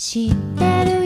[0.00, 0.99] 知ってる？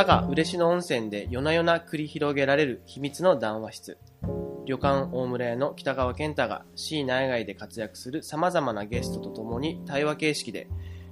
[0.00, 3.98] 佐賀嬉野温泉で夜な夜な繰り広げられる秘密の談話室。
[4.64, 10.68] 旅館大村屋の北川健太が C 内外で活躍する様々なゲストと共に対話形式で、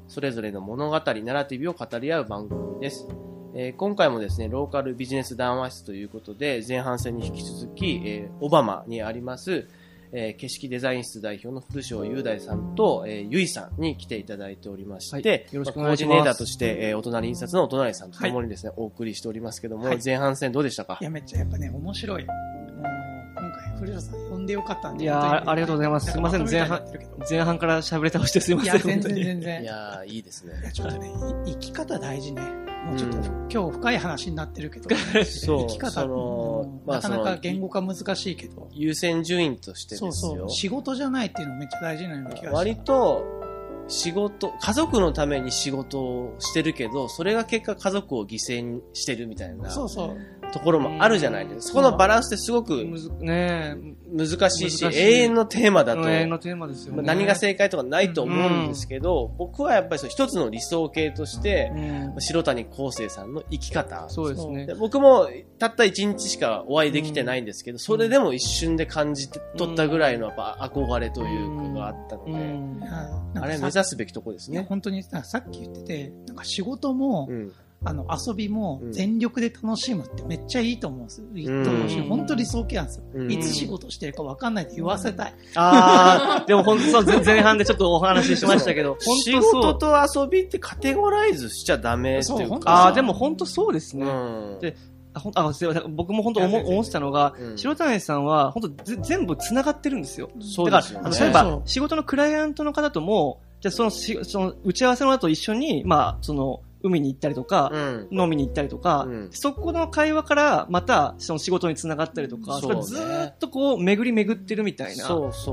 [0.06, 3.06] それぞれの物語、ナラティブを語り合う番組です。
[3.54, 9.68] えー今回もですね、ローカルビジネス談話室ということで、前半戦に引き続き、えーオバマにあります、
[10.12, 16.14] えー景色デザイン室代表の古庄雄大さんと、えーゆいさんに来ていただいておりまして、はいよろしくお願いします。
[16.14, 19.98] まあコーディネーターとして、えーお隣印刷のお隣さんと共にですね、お送りしておりますけども、はい。
[20.04, 20.98] 前半戦どうでしたか？
[21.00, 22.26] いや、めっちゃやっぱね、面白い。
[23.78, 25.04] 古田さん呼んでよかったんで。
[25.04, 26.82] いやありがとうございますすいません前半
[27.28, 28.74] 前半から喋れ倒してすいません。
[28.74, 29.60] いや、全然全然。
[29.60, 30.70] いいや、いいですね。
[30.72, 31.10] ちょっとね、
[31.46, 32.42] い生き方大事ね。
[32.86, 36.06] もうちょっと、うん今日深い話になってるけど、 生き方、
[36.86, 40.12] なかなか言語化難しいけど、優先順位としてですよ。
[40.12, 42.52] そうそう、仕事じゃないっていうのめっちゃ大事なような気がした。
[42.52, 43.24] 割と、
[43.88, 50.16] 仕事、家族のために仕事をしてるけど、それが結果家族を犠牲にしてるみたいなそうそう。
[50.52, 51.62] ところもあるじゃないですか。
[51.68, 57.02] そこのバランスってすごく難しいし、難しい永遠のテーマだと、永遠のテーマですよね。
[57.02, 64.08] まあ何が正解とかないと思うんですけど、僕はやっぱりそう一つの理想形として、うん白谷康生さんの生き方。
[64.08, 64.74] そうですねで。
[64.74, 74.66] 僕もたった一日しかお会いできてないんですけど、それでも一瞬で感じて取ったぐらいのやっぱ憧れというかがあったので、あれさ目指すべきとこですね。
[74.68, 77.52] 本当にささっき言ってて、なんか仕事も、うん。
[77.84, 81.22] あの、遊びもうん全力で楽しむってめっちゃいいと思うんです。
[81.34, 83.04] いいと思うん本当理想形なんですよ。
[83.14, 85.34] うんいつ仕事してるか分かんないって言わせたい。
[85.54, 89.38] ああ、 でも本当そう、前前半でちょっとお話ししましたけど、本仕。
[89.40, 92.70] 事と遊びってカテゴライズしちゃダメっていうか。
[92.70, 94.06] ああ、でも本当そうですね。
[94.06, 94.58] うん。
[94.60, 94.76] で
[95.14, 100.30] あほんあすいません僕も本当思思ってたのが、うん白谷さんは本当ぜ全部繋がってるんですよ。
[100.40, 101.34] そうだから、あのですよね。
[101.34, 108.08] 例えば仕事のクライアントの方とも、じゃあそのしその打ち合わせの後一緒に、まあ、その、海に行ったりとか、うん。
[108.10, 109.28] 飲みに行ったりとか、うん。
[109.32, 112.82] そこの会話からまたその仕事につながったりとか、ね。
[112.82, 115.04] ずーっとこう巡り巡ってるみたいな。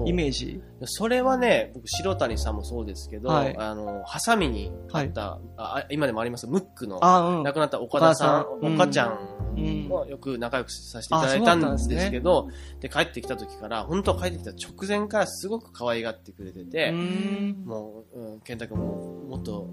[0.06, 0.62] イメージ。
[0.84, 3.58] それはね、僕、白谷さんもそうですけど、はい。
[3.58, 6.47] あの、ハサミにあった、あ今でもあります？
[6.47, 7.00] ムックの、う
[7.41, 7.44] ん。
[7.44, 8.75] 亡くなった岡田さん、岡田さん。
[8.75, 9.19] 岡ちゃん。
[9.58, 9.88] うん。
[9.88, 12.50] もよく仲良くさせていただいたんですけど、
[12.81, 19.68] で、帰ってきた時から、本当は帰ってきた直前からすごく可愛がってくれてて、もう、うん、健太君ももっと、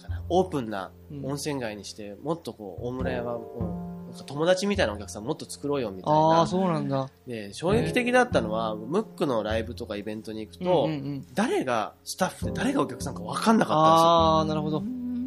[0.00, 6.46] かな、オープンなうん温泉街にして、もっとこう、大村屋はもう、なんか友達みたいなお客さんもっと作ろうよみたいあなあ、。
[6.46, 7.08] そうなんだ。
[7.26, 14.82] で、衝撃的だったのは、ムックのライブとかイベントに行くと、うんうんうん誰がスタッフで誰がお客さんか分かんなかっああ、なるほど。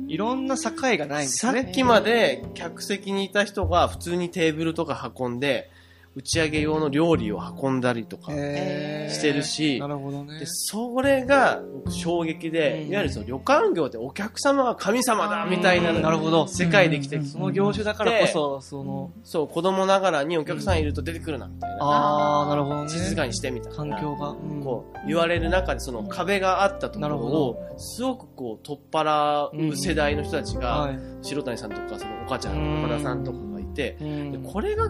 [0.08, 1.52] いろんな境がないんたんでですよ。
[1.52, 1.64] すね。
[1.64, 5.72] さっきまで客席にいた人が普通にテーブルとか運んで、
[6.16, 10.46] 打ち上げ用の料理を運んだりとかしてるしな、るほどねで。
[10.46, 21.78] それが僕衝撃で、うんいわゆるその旅館業ってお客様は神様だみたいなうんなるほど世界で生きてその業種だからこそ、その、そう、子供ながらにお客さんいると出てくるなみたいな。
[21.82, 22.90] ああ、なるほどね。
[22.90, 23.78] 静かにしてみたいな。
[23.78, 24.30] 環境が。
[24.30, 31.00] うんこう言われる中でその壁があったところをすごくこう取っ払う世代の人たちがはい。
[31.22, 34.90] 白谷さんとかそのお母ちゃうんん岡田さんとかがいてうんでこれが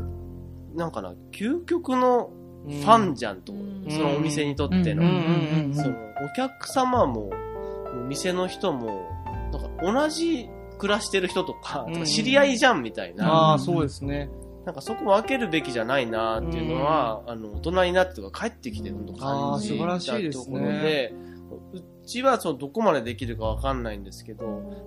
[0.75, 2.31] なんかな究極の
[2.65, 3.53] フファンじゃんと。
[3.89, 5.03] そのお店にとっての。
[5.03, 7.31] うんうんうんそのお客様も
[7.93, 9.09] お店の人も
[9.51, 12.05] なんか同じ暮らしてる人とかうん。
[12.05, 13.27] 知り合いじゃんみたいな。
[13.29, 14.29] ああ、そうですね。
[14.65, 20.45] なんかそこ分けるべきじゃないなっていうのは、あの、大人になってとか帰ってきて本当感じあー素晴らしいですね。
[20.45, 21.13] たところで、
[21.73, 24.45] うちはそのどこまでできるか分かんないんですけど、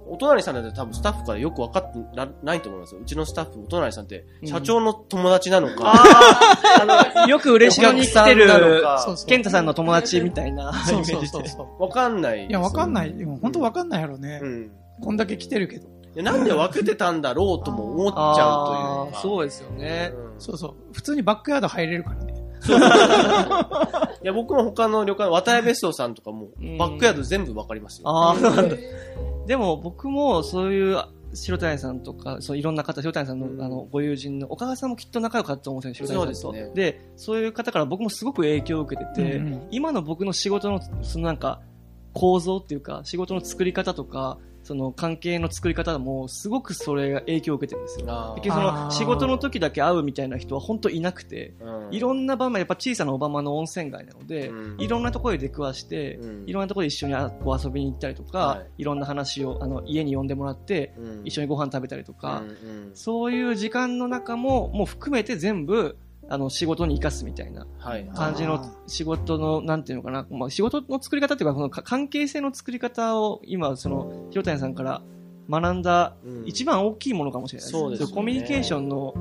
[0.08, 3.00] お隣さんだって多分スタッフからよく分かってらないと思いますよ。
[3.00, 5.94] うちのスタッフ、お隣さんって社長の友達なのか、
[6.80, 8.46] あの、よく嬉しのに来てる、
[8.82, 11.16] かそうそうケンタさんの友達みたいなイそうメージで。
[11.16, 11.86] そうそうそう。
[11.86, 12.46] 分かんない。
[12.46, 13.14] いや、わかんない。
[13.14, 14.46] でも本当わかんないやろねう。
[14.46, 14.70] ん。
[15.00, 15.88] こんだけ来てるけど。
[16.22, 19.18] なんで分けてたんだろうとも思っちゃうというあか。
[19.18, 20.12] あそうですよね。
[20.14, 20.74] うんそうそう。
[20.92, 22.34] 普通にバックヤード入れるからね。
[24.22, 28.08] いや、僕も他の旅館、渡辺別荘さんとかもうん、バックヤード全部分かりますよ。
[28.08, 28.76] ああ、そうなんだ。
[29.46, 30.98] でも僕もそういう、
[31.34, 36.48] 白谷さんとか、そういろんな方、白谷さんの,、うんあのご友人の、岡川さんもきっと仲良かったと思うんですよ、白谷さんと。
[36.48, 41.60] そうですねで、そういう方から僕もすごく影響を受けてて、うんうん今の僕の仕事の、そのなんか、
[42.12, 48.32] 構造っていうか、仕事の作り方とか、その関係の作り方も、すごくそれが影響を受けてるんですよ。
[48.34, 51.94] 結局その仕事の時だけ会うみたいな人は本当いなくて、うん。
[51.94, 54.80] いろんな場面、やっぱ小さな小浜の温泉街なので、うん。
[54.80, 56.48] いろんなところで出くわして、うん。
[56.48, 58.82] いろんなところで一緒にあこう遊びに行ったりとか、はい。
[58.82, 61.22] い、ろんな話をあの家に呼んでもらって、うん。
[61.24, 62.90] 一緒にご飯食べたりとか、うんうん。
[62.94, 65.96] そういう時間の中も、もう含めて全部、
[66.28, 67.66] あの、仕事に生かすみたいな。
[67.78, 68.06] はい。
[68.14, 75.02] 感じの仕事の、なんていうのかな、まあ、仕事の作り方っていうか、このか関係性の作り方を今、その、広谷さんから
[75.48, 76.42] 学んだうん。
[76.46, 77.78] 一番大きいものかもしれないです。
[77.78, 79.14] そうですよねコミュニケーションの、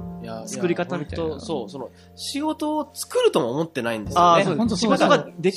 [0.47, 1.35] 作り方みたいな。
[1.35, 4.45] いそう、その、仕事を作るとも思ってないんですよああ、ね。
[4.75, 5.51] 仕事がで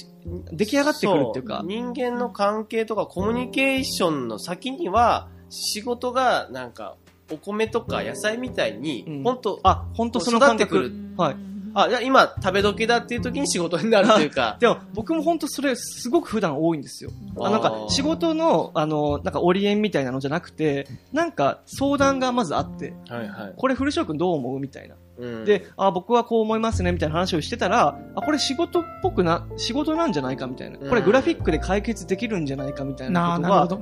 [0.52, 1.60] 出来上がってくるっていうか。
[1.62, 6.96] そ、人間の関係とかコミュニケーションの先には、仕事がなんか、
[7.30, 10.92] お米とか野菜みたいに、うん本当あ、本当その育ってくる。
[11.16, 11.36] はい。
[11.75, 17.10] あ、じゃあ今食べ時だっていう時に仕事になるというか、 でも、僕も本当それすごく普段多いんですよ。
[17.38, 23.54] あなんか仕事の、あの、なんかオリエンみたいなのじゃなくて、なんか相談がまずあって、はいはい。
[23.56, 24.60] これ古翔くんどう思う？
[24.60, 24.96] みたいな。
[25.19, 25.44] うん。
[25.44, 30.79] で、あ、僕はこう思いますね、みたいな話をしてたら、あ、これ仕事っぽくな、仕事なんじゃないかみたいな。
[30.79, 33.81] これグラフィックで解決できるんじゃないかみたいなことは。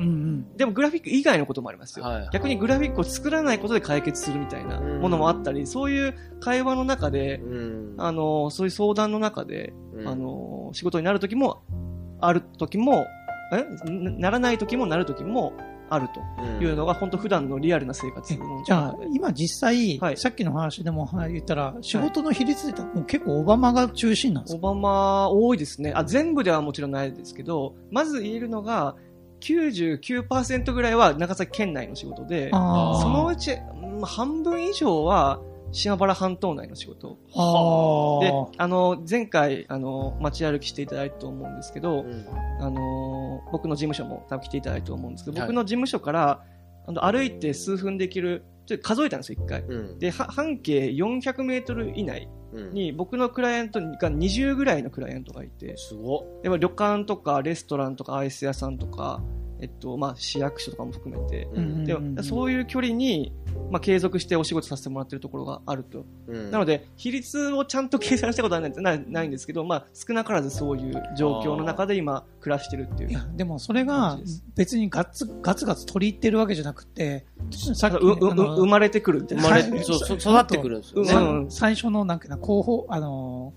[0.56, 2.06] でもグラフィック以外のこともありますよ。
[2.32, 7.94] 逆にグラフィックを作らないことで解決するみたいなものもあったり、そういう会話の中で、うん。
[7.98, 10.08] あの、そういう相談の中で、うん。
[10.08, 11.62] あの、仕事になる時も、
[12.20, 13.06] ある時も、
[13.52, 15.52] えなならない時もなる時も
[15.88, 16.20] あると
[16.64, 20.16] いうのが、本当普段のリアルな生活えのじゃあ、今実際、はい。
[20.16, 24.68] さっきの話でもはい言ったら、仕事の比率でもう結構オバマが中心なんですか？
[24.68, 25.92] オバマ多いですね。
[25.94, 28.96] あ、全部ではもちろんないですけど、まず言えるのが、
[29.40, 35.40] 99%ぐらいは長崎県内の仕事で、そのうち、うん半分以上は
[35.72, 37.18] 島原半島内の仕事。
[37.34, 42.26] あでー、あの、前回、あの、街歩きしていただいたと思うんですけど、うん
[42.60, 46.44] あの、僕の事務所も多分来ていただいたと思うんですけど、はい僕の事務所から、
[46.88, 49.62] あの歩いて数分できる、ちょっと数えたんですよ、一回。
[49.62, 56.42] うんで、は半径400メートル以内うんに僕のクライアントが20ぐらいのクライアントがいて、すごっ。
[56.42, 59.22] でも旅館とかレストランとかアイス屋さんとか、
[59.60, 63.32] えっと、まあ、市役所とかも含めて、うんうんでもそういう距離に、
[63.70, 66.04] まあ、継続してお仕事させてもらってるところがあると。
[66.28, 73.10] うんなので、比率をちゃんと計算したことはないないないんですけど、まあ、少なからずそういう状況の中で今、暮らしてるっていう。
[73.10, 74.18] いや、でもそれが
[74.54, 77.26] 別にガッツ、ガツガツ取り入ってるわけじゃなくて、
[77.74, 79.44] さっき生まれてくるみたいな。
[79.44, 81.46] 生まれはいそう育ってくるんですよね。
[81.48, 83.54] 最初のなんかな、広報、あの、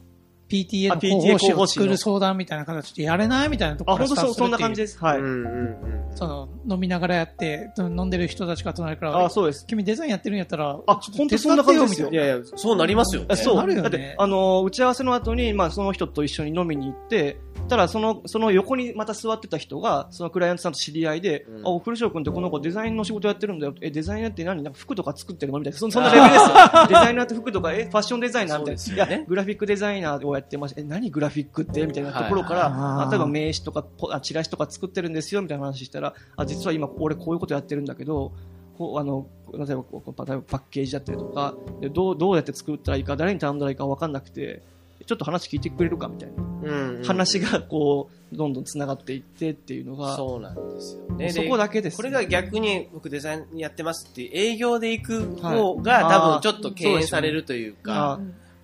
[0.49, 4.99] PTA あの広報誌を作る相談みたいな形でやれないみたいなとこあ、ろから本当そう、そんなスタートするっていう感じです。
[4.99, 5.17] はい。
[5.19, 9.65] うんうんうんその、飲みながらやって、飲んでる人たちが隣から、あ、そうです。
[9.67, 13.27] 君デザインやってるんやったら、あちょっと本当そんな感じですよいやいや、そうなりますよね。
[13.29, 13.55] あそう。
[13.57, 23.75] なるよねだって、あのー打ち合わせの後に、まあ、その人と一緒に飲みに行って、たら、その、その横にまた座ってた人が、そのクライアントさんと知り合いで、うんあ、古翔君ってこの子デザインの仕事やってるんだよ。
[23.81, 25.79] え、デザイナーって何なんか服とか作ってるのみたいな。
[25.79, 26.55] そそんなレベルですよ。
[26.89, 29.05] デザイナーって服とか、え、ファッションデザイナーみたいな。
[29.05, 30.81] ねいや、グラフィックデザイナーをやってました。
[30.81, 31.85] え、何グラフィックって？
[31.85, 38.33] みたいなところから、はいあ例えば名刺とかポあ、チラシとか作ってるんですよ、みたいな話したら、あ、実は今俺こういうことやってるんだけど、
[38.77, 44.61] こうあの、例えばこう例えばパッケージだったりとか、でどう、どうやって作ったらいいか、誰に頼んだらいいか分かんなくて、
[45.09, 46.43] ちょっと話聞いてくれるかみたいな。
[46.43, 51.15] うんうん話がこう、どんどん繋がっていってっていうのが、そうなんですよ。
[51.15, 51.31] ね。
[51.31, 58.19] そこだけですこれが逆に僕デザインやってますって営業で行く方はいが多分ちょっと敬遠されるというか、あ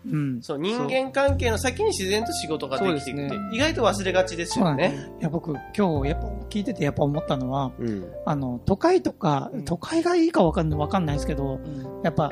[0.06, 0.42] うん。
[0.42, 5.10] そう人間関係の先に自然と仕事ができていくってそうです意外と忘れがちですよね。
[5.20, 8.08] いや、僕、今日、やっぱ、聞いててやっぱ思ったのは、うん。
[8.26, 9.66] あの、都会とか、うん。
[9.66, 12.02] 都会がいいかわかんない、わかんないですけど、うん。
[12.04, 12.32] やっぱ、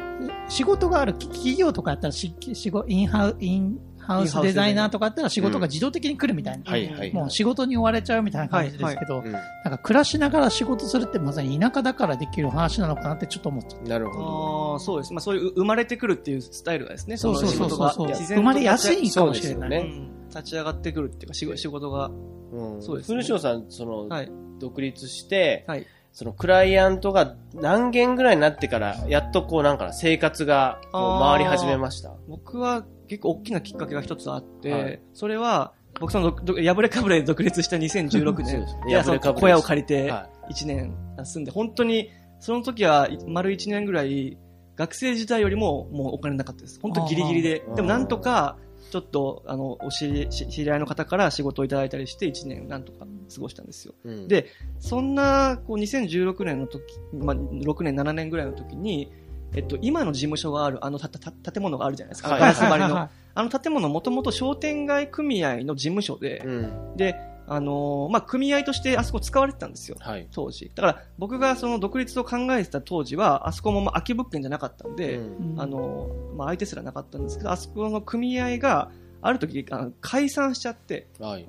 [0.49, 6.71] 仕事があるき企業とかやったらし、仕事、インハウ、インハウスデザイナーとかやったら仕事が自動的に来るみたいな。
[6.71, 7.13] はいはい。
[7.13, 14.73] もう仕事に追われちゃうみたいな感じですけど、うんなんか暮らしながら仕事するってまさに田舎だからできる話なのかなってちょっと思っちゃっなるほど。
[14.73, 15.13] ああ、そうです。
[15.13, 19.29] まあそういう生まれてくるっていうスタイルがですね、そうそうそうそうそうの仕事が自然と生まれやすいかもしれない。
[19.29, 22.07] そうですよねうん立ち上がってくるっていうか、仕事仕事が。
[22.07, 24.31] うんそうですね古城さん、その、はい。
[24.59, 25.85] 独立して、はい。
[26.13, 32.13] そのクライアントが何件ぐらいになってから、やっとこうなんか生活がこう回り始めました。
[32.27, 35.01] 僕は結構大きなきっかけが一つあって、はい。
[35.13, 44.37] それは、僕その破れかぶれで独立した2016そう年いや、その小屋を借りては1年住んで、本当に、その時は丸1年ぐらい、
[44.75, 46.79] 学生時代よりももうお金なかったです。
[46.79, 47.63] 本当ギリギリで。
[47.75, 48.57] でもなんとか、
[48.93, 53.95] ちょっと、あの、お知り、し知り合いの方から仕事をいただいたりして1年なんとか過ごしたんですよ。
[54.03, 54.45] うんで、
[54.77, 59.11] そんな、こう、2016年の時、まあ、6年、7年ぐらいの時に、
[59.55, 62.29] えっと、今の事務所がある、あのたた建物があるじゃないですか。
[62.29, 62.93] はいガラス張りの。
[62.93, 66.95] はあの建物もともと商店街組合の事務所で、うん。
[66.95, 67.15] で、
[67.47, 69.97] あのーまあ、組合としてあそこ使われてたんですよ。
[69.99, 70.27] はい。
[70.31, 70.71] 当時。
[70.73, 78.91] だから、僕がその独立を考えてた当時は、あそこもまあ空き物件じゃなかったんで、うんあのーまあ、相手すらなかったんですけど、あそこの組合が、
[79.25, 81.45] ある時、あの解散しちゃって、はい。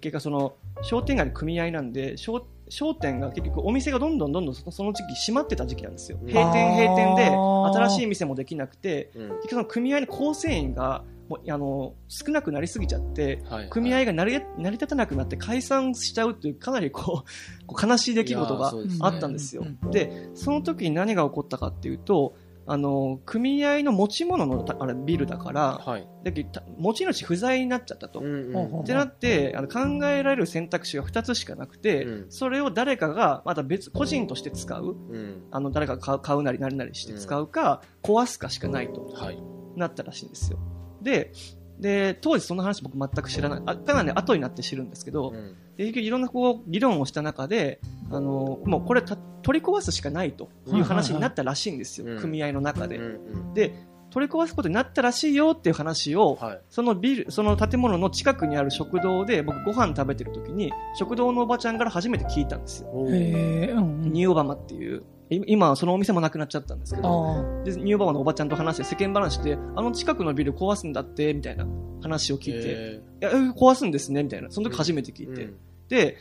[0.00, 6.18] 結果その、商店街の組合なんで、商商店が結局お店がどんどんどんどんそのその時期閉まってた時期なんですよ。
[6.20, 13.68] うん閉店閉店で新しい店もできなくて、うん結局その組合の構成員がもうあの少なくなりすぎちゃって、はい。
[13.68, 17.26] 組合が成り成り立たなくなって解散しちゃうっていうかなりこう
[17.66, 19.62] こう悲しい出来事があったんですよ。
[19.62, 22.34] うんで、その時に何が起こったかっていうと、
[22.68, 26.08] あの、組合の持ち物のたあれビルだから、はい。
[26.24, 28.18] だけどた持ち主不在になっちゃったと。
[28.20, 35.44] うんほうほうってなって、あの考えられる選択肢が2つしかなくて、うんそれを誰かがまた別、個人として使う、うん。
[35.52, 39.38] あの誰かが買う買うなりなりなりして使うか、壊すかしかないとはい。
[39.76, 40.58] なったらしいんですよ。
[41.02, 41.32] で、
[41.78, 43.62] で、当時その話僕全く知らない。
[43.66, 52.06] あ、ただね、後になって知るんですけど、うんで結局いろんなこう議論をした中で、あの、もうこれた取り壊すしかないという話になったらしいんですよ。
[52.06, 53.08] うん組合の中で、うんう
[53.50, 53.74] んで、
[54.10, 56.60] 取り壊すことになったらしいよっていう話を、はい。
[56.70, 62.90] そのビル、その建物の近くにある食堂で僕ご飯食べてる時に、食堂のおばちゃんから初めて聞いたんですよ。
[62.94, 71.66] ニューオバマっていう、い今はそのお店もなくなっちゃったんですけど、あで、ニューのおばちゃんと話して世間話で、あの近くのビル壊すんだって、みたいな
[72.02, 74.50] 話を聞いて、へいや、え壊すんですね、みたいな。
[74.50, 75.42] その時初めて聞いて。
[75.42, 75.56] ーうん
[75.88, 76.16] で、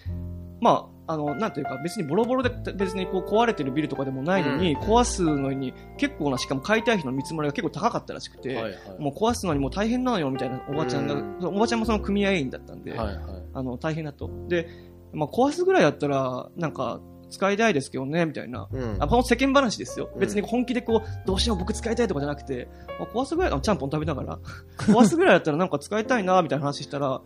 [0.62, 8.74] まあ、あの、なんていうか、別にボロボロで、別にこう壊れてるビルとかでもないのに、うん壊すのに結構な、しかも解体費の見積もりが結構高かったらしくて、はいはい。
[9.00, 13.18] もう壊すのにもう大変なのよ、みたいなおばちゃんが、うんおばちゃんもその組合員だったんで、はいはい。
[13.54, 14.30] あの、大変だと。
[14.48, 14.68] で、
[15.14, 17.00] まあ、壊すぐらいだったら、なんか、
[17.36, 18.68] 使いたいですけどね、みたいな。
[18.72, 20.10] うんあ、この世間話ですよ。
[20.13, 22.68] うん別に本気でこう、どうしよう僕使いたいとかじゃなくて、
[23.00, 24.39] まあ、壊すぐらい、あちゃんぽん食べながら、
[24.80, 27.22] 壊すぐらいだったらなんか使いたいな、みたいな話したら、あ、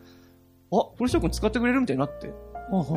[0.97, 2.33] 古城君使ってくれるみたいになって。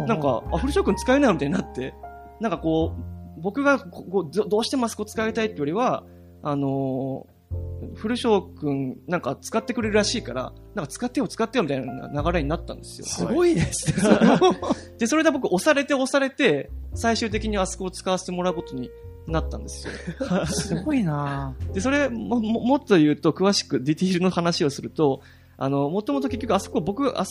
[0.06, 1.94] なんか、あ、古城君使えないのみたいになって、
[2.40, 2.92] なんかこ
[3.38, 6.04] う、僕がここどどうしてもあそこ使いたいってよりは、
[6.42, 7.62] あのー
[7.94, 13.06] 古城君なんか使ってくれるらしいから、なんか使ってよ使ってよみたいな流れになったんですよ。
[13.06, 14.38] すごいですね。
[14.98, 18.90] で、それで僕押されて押されて、最終的にあそこを使わせてもらうことに
[19.26, 19.92] なったんですよ。
[20.46, 25.22] すごいなで、それも、ももっと言うと、詳しくディティールの話をすると、
[25.62, 27.24] あの、もともと結局あそこ僕あ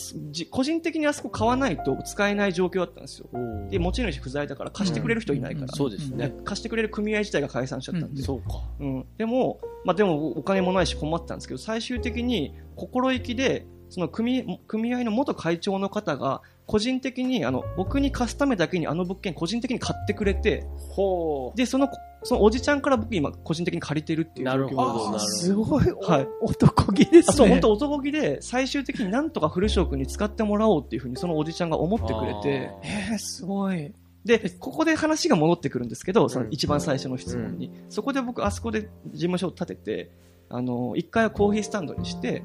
[0.50, 3.28] 個人的にあそこ買わないと使えない状況だったんですよ。
[3.68, 5.68] で、持ち主不在だから貸してくれる人いないから。
[5.68, 6.28] そうですね。
[6.28, 8.22] ね貸してくれる組合自体が解散しちゃったんで。
[8.22, 8.62] そうか。
[8.80, 9.06] うん。
[9.18, 16.40] でも、まあでもお金もないし困ってたんですけど、最終的に心意気で、その組組合の元会長の方が、
[16.72, 21.86] 個人的に、あの、僕に貸すためだけにあの物件個人的に買ってくれて、ほで、その、
[22.22, 24.74] そのおじちゃんから僕今個人的に借りてるっていうなるほ
[25.12, 25.52] どす。
[25.52, 26.28] ごい、はい。
[26.40, 27.24] お男気ですね。
[27.28, 33.92] あそう、本当男気で、最終的になんとか古翔君に使ってもらおうっていうふうにそのおじちゃんが思ってくれて、えー、すごい。
[34.24, 37.70] で、ここで話が戻ってくるんですけど、そのうん一番最初の質問に。
[37.90, 40.10] そこで僕、あそこで事務所を建てて、
[40.48, 42.42] あの、一回はコーヒースタンドにして、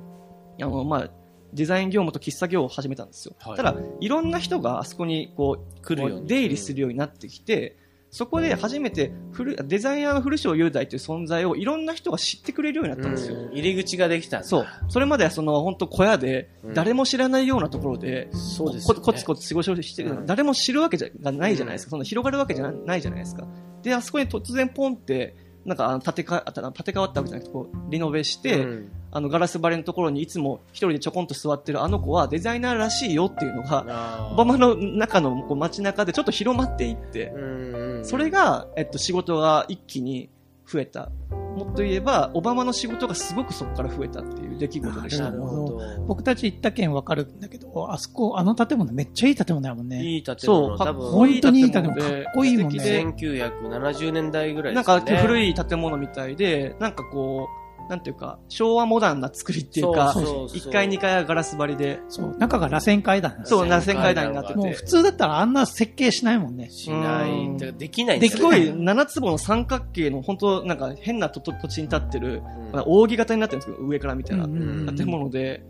[0.59, 1.09] あの、まあ、
[1.53, 3.35] デザイン業務と喫茶業を始めたんですよ。
[3.39, 7.77] はいただ、いろんな人があそこにこう、来るように出入りするようになってきて、
[8.09, 13.35] そこで初めて古デザイナーの古城雄大という存在をいろんな人が知ってくれるようになったんですよ。
[13.37, 14.67] うん入り口ができたそう。
[14.87, 21.91] それまではその本当小屋でうん誰も知らないようなところで、そうですココツコツ仕事をしてる、うん誰も知るわけじゃがないじゃないですか。
[21.91, 23.45] そんな広がるわけじゃないじゃないですか。
[23.83, 25.35] で、あそこに突然ポンって、
[25.67, 28.91] なんかあの建てか、て替わったわけじゃなくて、こう、リノベして、うん。
[29.11, 38.05] あのガラス張りのところにいつも一人でちょこんと座ってるあの子はデザイナーらしいよっていうのが、バマの中のこう街中でちょっと広まっていって、うんうん。
[38.05, 40.29] それが、えっと、仕事が一気に
[40.65, 41.09] 増えた。
[41.57, 45.31] もっと言えば、オバマの仕事がすごくそこから増えたっていう出来事でしたな。
[45.31, 45.81] るほど。
[46.07, 50.03] 僕たち行った件わかるんだけど、あそこ、あの建物めっちゃいい建物だもんね。
[50.03, 55.17] いい建そう、物、多分、本当にいい建物でかっこいいもんね素敵で1970年代ぐらいなんですね。
[55.17, 60.69] か古い建物みたいで、なんかこう、なんていうか、昭和モダンな作りっていうかそうそう、そう。
[60.69, 64.55] 1階2階はガラス張りで、そう、中が螺旋階段そう、螺旋階段になってて。
[64.55, 66.69] もう普、通だったらあんな設計しないもんね。
[66.69, 67.57] しない。
[67.77, 72.71] できないんですよすごい7坪の三角形の本当なんか変なとと土地に立ってる、うん。
[72.73, 74.95] まあ扇形になってるんですけど、上から見たら、うんうんうん。
[74.95, 75.63] 建物で、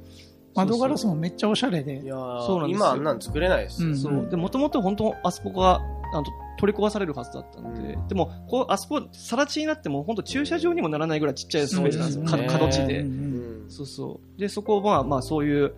[0.56, 2.02] 窓ガラスももめっちゃおしゃれで。
[2.02, 2.06] い。
[2.06, 2.86] やーそうなんですよ。
[2.86, 4.28] 今あんなん作れないですそう。
[4.30, 5.76] で、もともと本当あそこが、
[6.14, 6.24] あの、
[6.58, 12.38] 取り壊されるはずだったんで、うんでも、こう、あそこ、更地になっても、本当駐車場にもならないぐらいちっちゃいスペースなんですよ。
[12.38, 13.02] ね角地で。
[13.02, 13.10] うんう
[13.44, 14.40] んそうそう。
[14.40, 15.74] で、そこをまあまあそういう、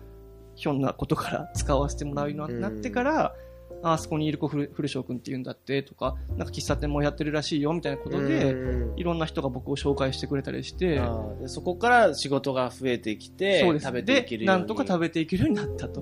[0.54, 3.34] ひょんなことから 使わせてもらうようになってから、あ
[3.82, 11.00] あそこにいる子古古翔くんって言うんだってとか、なんか喫茶店もやってるらしいよみたいなことで、うんいろんな人が僕を紹介してくれたりして、
[11.46, 13.86] そこから仕事が増えてきて、そうです。
[13.86, 14.58] 食べていけるように。
[14.58, 16.00] でなんとか食べていけるようになったと。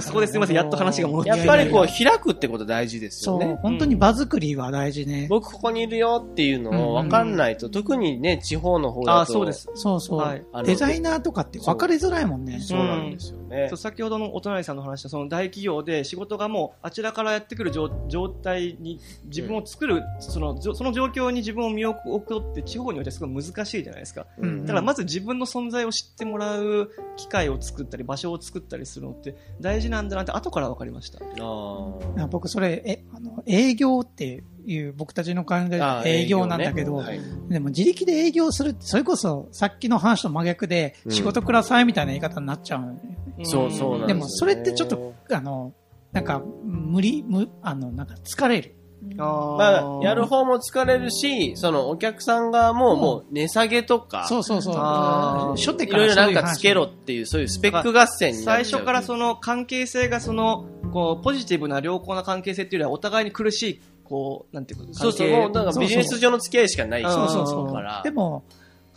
[0.00, 3.58] そこですみません、やっと話が戻ってやっぱりこう、開くってこと大事ですそう、よね。
[3.62, 5.26] 本当に場作りは大事ね。
[5.28, 9.18] 僕ここにいるよっていうのを分かんないと、特にね、地方の方だと。
[9.18, 9.52] ああ、そうで。
[9.52, 9.68] す。
[9.74, 12.60] そうそう、はいデザイナーとかって分かりづらいもんね。
[12.60, 13.76] そうなんですよねそう。
[13.76, 24.26] 先ほどのお隣さんの話したその大企業で仕事がもうあちらからやってくる状状態に自分を作る、そのじょその状況に自分を身を置くって地方においてはすごい難しいじゃないですか。
[24.38, 31.18] うんだからまず自分の存在を知ってもらう機会を作ったり場所を作ったりするのって大事なんだなって後から分かりました。
[31.24, 43.00] ああ僕それ、え、あの、営業っていう、僕たちの考え営業なんだけど、ねはいでも自力で営業するって、それこそさっきの話と真逆で、うん仕事くださいみたいな言い方になっちゃうのよね。
[43.44, 45.72] そうそうなんでもそれってちょっと、あの、
[46.12, 48.74] なんか、無理、無、あの、なんか疲れる。
[49.18, 54.74] あまあ、やる方も疲れるし、そのお客さん側ももう値下げとか、そうそうそう。
[54.74, 58.64] 初手からいろいろなんかそういう話つけろっていう、そういうスペック合戦に最。
[58.64, 68.02] 初からその関係性がそのこうポジティブな良好な関係性っていうよりはお互いに苦しいこうなんていうかそうそう、もうだからビジネス上の付き合いしかないそうそうそうから。
[68.02, 68.44] でも、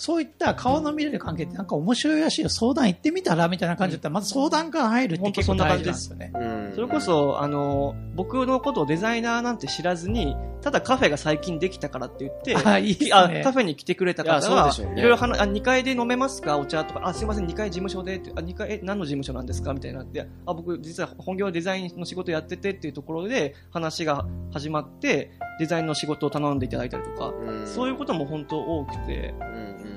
[0.01, 2.50] そういった顔の見れる関係ってなんか面白いらしいよ。
[2.50, 6.31] 相談行ってみたらみたいな感じだったら、まず相談から入るって結構大事なんですよね。
[6.34, 6.72] うん。
[6.74, 13.12] それこそ、あの、僕のことをデザイナーなんて知らずに、ただカフェが最近できたからって言って、あいいね。
[13.13, 14.93] あカフェに来てくれた方いやそうはでしょう、ね。
[14.93, 16.58] いろいろ話、あ、2階で飲めますか？
[16.58, 19.72] お茶とか、あ、すいません、2階事務所でって、あ、2階、え、何の事務所なんですか？
[19.75, 27.67] みたいになって、あ、僕実は本業はデザインの仕事やっててっていうところで話が始まって、デザインの仕事を頼んでいただいたりとか、うん。
[27.67, 29.90] そういうことも本当多くて、うんうん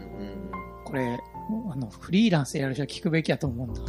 [0.94, 1.18] これ、
[1.72, 3.80] あの、フリーランスでやる人は聞くべきやと思うんだ。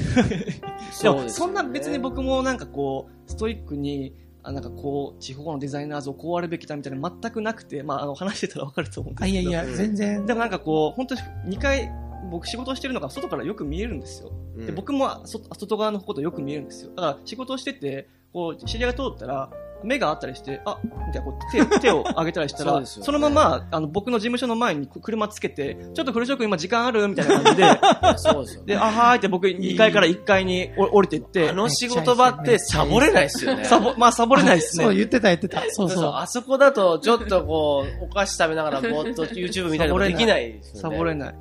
[0.91, 9.39] そうねそんな別に僕もなんかこう、ストイックに、あなんかこう、地方のデザイナー像こうあるべきだみたいな全くなくて、まあ、あの、話してたらわかると思うんですあ、けど。
[9.39, 10.25] いやいや、うん全然。
[10.25, 11.21] でもなんかこう、本当に
[11.55, 11.91] 2回、
[12.31, 14.31] 僕仕事をしてるのが外からよく見えるんですよ。
[14.57, 16.91] うんで僕もそ外側のことよく見えるんですよ。
[16.95, 19.51] だから仕事をしてて、こう、知り合いが通ったら、
[19.85, 27.79] 目があったりして、あ、みたいなこう手 手を上げたりしたら、そねそのまま、あの、僕の事務所の前に車つけて、ちょっと古職今時間あるみたいな感じで、
[28.17, 28.67] そうですよね。
[28.73, 33.63] で、あはーいって僕2階から1階にお降りてってあ、の仕事場ってサボれないですよね。
[33.65, 34.95] サボ、まあサボれないですそう、ね。
[34.95, 35.61] 言ってた言ってた。
[35.69, 36.11] そうそう。
[36.13, 40.81] あそこだと、ちょっとこう、お菓子食べながらぼーっと YouTube 見たりとかできないですよね。
[40.81, 41.35] サボれない。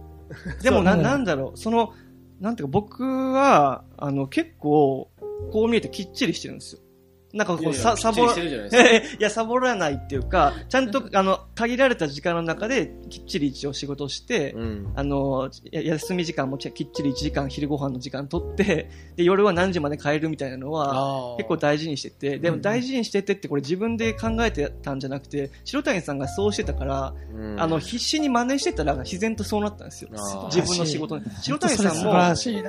[0.63, 1.93] でもな、なんだろう、その、
[2.41, 5.11] なんていうか僕は、あの、結構、
[5.53, 6.81] こう見えてきっちりしてるんですよ。
[7.35, 14.93] なんかこう、さ、サボきっちりしてるじゃな いや、サボらないっていうか、ちゃんと、 あの、限られた時間の中で、きっちり一応仕事して、うん。
[14.95, 22.63] あの、や休み時間もきっちり1時間昼ご飯の時間取って、で、夜は何時まで帰るみたいなのは、結構大事にしてて、でもうん。
[22.63, 27.61] 大事にしててってこれ自分で考えてたんじゃなくて、白谷さんがそうしてたから、うん。
[27.61, 30.11] あの、必死に真似してたら自然とそうなったんですよ。
[30.53, 31.25] 自分の仕事に。
[31.43, 32.15] 白谷さんも。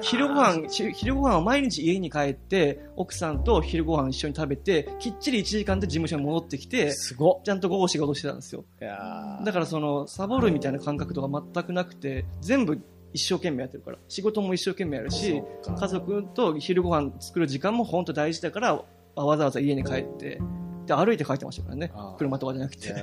[0.01, 7.41] 昼ご飯、し昼ご飯を毎日家に帰って、奥さんと昼ご飯一緒に食べて、きっちり1時間で事務所に戻ってきて、すごっ。
[7.43, 8.65] ちゃんと午後仕事してたんですよ。
[8.81, 12.79] いやーだからその、サボるみたいな感覚とか全くなくて、全部
[13.13, 13.97] 一生懸命やってるから。
[14.07, 15.41] 仕事も一生懸命やるし、
[15.77, 18.83] 家族と昼ご飯作る時間も本当大事だから、
[19.15, 20.41] あわざわざ家に帰って、
[20.86, 21.91] で、歩いて帰ってましたからね。
[22.17, 22.93] 車とかじゃなくて。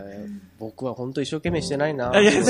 [0.58, 2.12] 僕は本当一生懸命してないな。
[2.20, 2.44] いやでも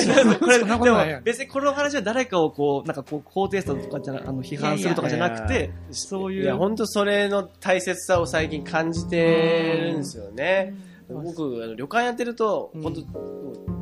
[1.25, 6.43] 別にこの話は誰かをこう、なんかこう、肯定するとかじゃな、あの、批判するとかじゃなくて、そういう。
[6.45, 10.75] いや、本当それの大切さを最近感じてるんですよね。
[11.09, 13.03] 僕、あの旅館やってると、うん本当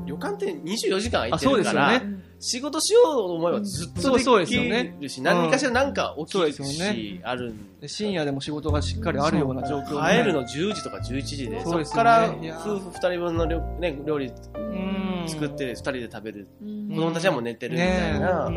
[0.07, 2.30] 旅館って24時間空いあ、そうですよてるから、ね。
[2.40, 4.96] 仕事しようと思えばずっとそうそうできよね。
[4.98, 5.92] るし、何かしらなん。
[5.92, 7.87] か起きるし、あるんで。
[7.87, 15.24] 深夜でも仕事がしっかりあるような状況で帰るの10時とか11時で、そこから夫婦2人分の料,、ね、料理うん。
[15.29, 16.48] 作って2人で食べる。
[16.62, 16.88] うん。
[16.88, 18.50] 子供たちはもう寝てるみたいな。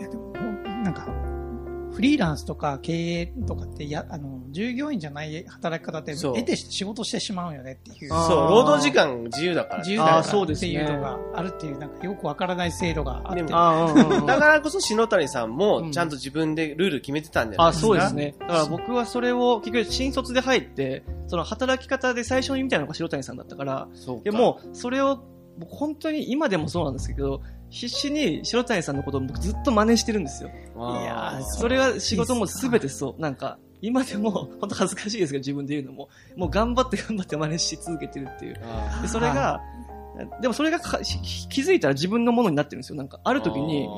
[0.00, 0.32] いやでも
[0.82, 1.06] なんか、
[1.92, 8.08] フリーランスとか経営とかってや、あの、従業員じゃない働き方って、得てして仕事してしまうよねっていう。
[8.08, 9.78] そう、労働時間自由だから。
[9.78, 13.42] 自由だからあーそうですねっていうのがあるっていう、なんかよくわからない制度があって。
[13.42, 17.86] でもあうんうんうんだからこそ篠谷さんうんもちゃんと自分でルール決めてたんじゃないあ、ですか。
[17.88, 18.34] そうですね。
[18.38, 24.22] だから僕はそれを、結局新卒で入って、その働き方で最初に見たのが白谷さんだったから、そうか。
[24.24, 25.18] でも、それを、
[25.58, 27.40] 僕本当に今でもそうなんですけど、
[27.74, 30.48] 必死に白谷さんのことを僕ずっと真似してるんですよ。
[30.48, 33.20] いやーそれが仕事もすべてそう。
[33.20, 38.60] なんか、今でも、 本当恥ずかしいですけど、自分で言うのも、もう頑張って頑張って真似し続けてるっていう。
[38.62, 39.60] あでそれが、
[40.40, 42.96] でもそれが気づいたら自分のものになってるんですよ。
[42.96, 43.88] なんか、ある時に、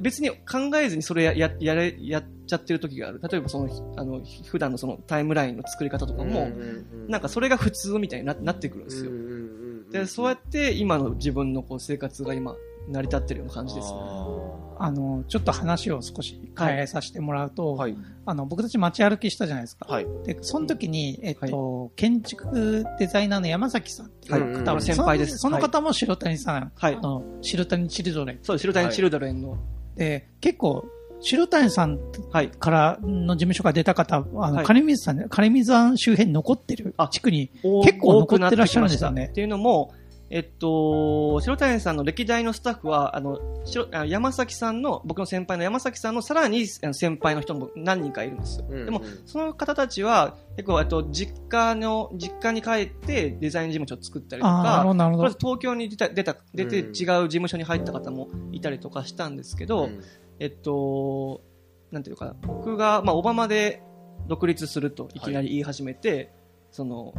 [0.00, 3.20] 別に考えずにそれや、や、やれ、やっちゃってる時がある。
[3.22, 6.48] 例えばその、あの、普段のそのタイムラインの作り方とかも、
[7.06, 9.12] なんかそれが普通みたいにななってくるんですよ。
[9.92, 12.56] で、そうやって今の自分のこう生活が今、
[12.88, 13.98] 成り立ってるような感じですね。
[14.78, 17.96] あの、ちょっと話を少し変えさせてもらうと、はい。
[18.26, 19.86] あの、僕たち街歩きしたじゃないですか。
[19.88, 20.06] はい。
[20.24, 24.64] で、その時に、えっと、建築デザイナーの山崎さんっていうはい。
[24.64, 25.38] 方、先輩です。
[25.38, 26.96] その方も白谷さん、はい。
[26.96, 28.38] あの白谷チルドレン。
[28.42, 29.56] そう、白谷チルドレンの、
[29.94, 30.84] で、結構、
[31.20, 32.00] 白谷さん
[32.32, 32.50] はい。
[32.50, 34.66] からの事務所が出た方、あの、はい。
[34.66, 39.28] 金水さんね、金水湾周辺に残ってるあ地区に、結結構残ってらっしゃるんですよね。
[39.30, 39.92] っていうのも、
[40.34, 43.38] えっと、白谷さんの歴代のスタッフは、あの、
[44.06, 48.66] 山崎さんの、僕の先輩の山崎さんのさらにあの先輩の人も何人かいるんですよ。
[48.66, 54.84] でも、その方たちは、結構、えっと、実家の、実家に帰ってデザイン事務所を作ったりとか。
[55.38, 59.90] 東京に出た、出た、出て違うんう事務所に入った方もいたりとかしたんですけど、
[60.38, 61.42] えっと、
[61.90, 63.82] なんていうかな、僕が、まあ、オバマで
[64.28, 66.32] 独立するといきなり言い始めて、
[66.70, 67.12] その、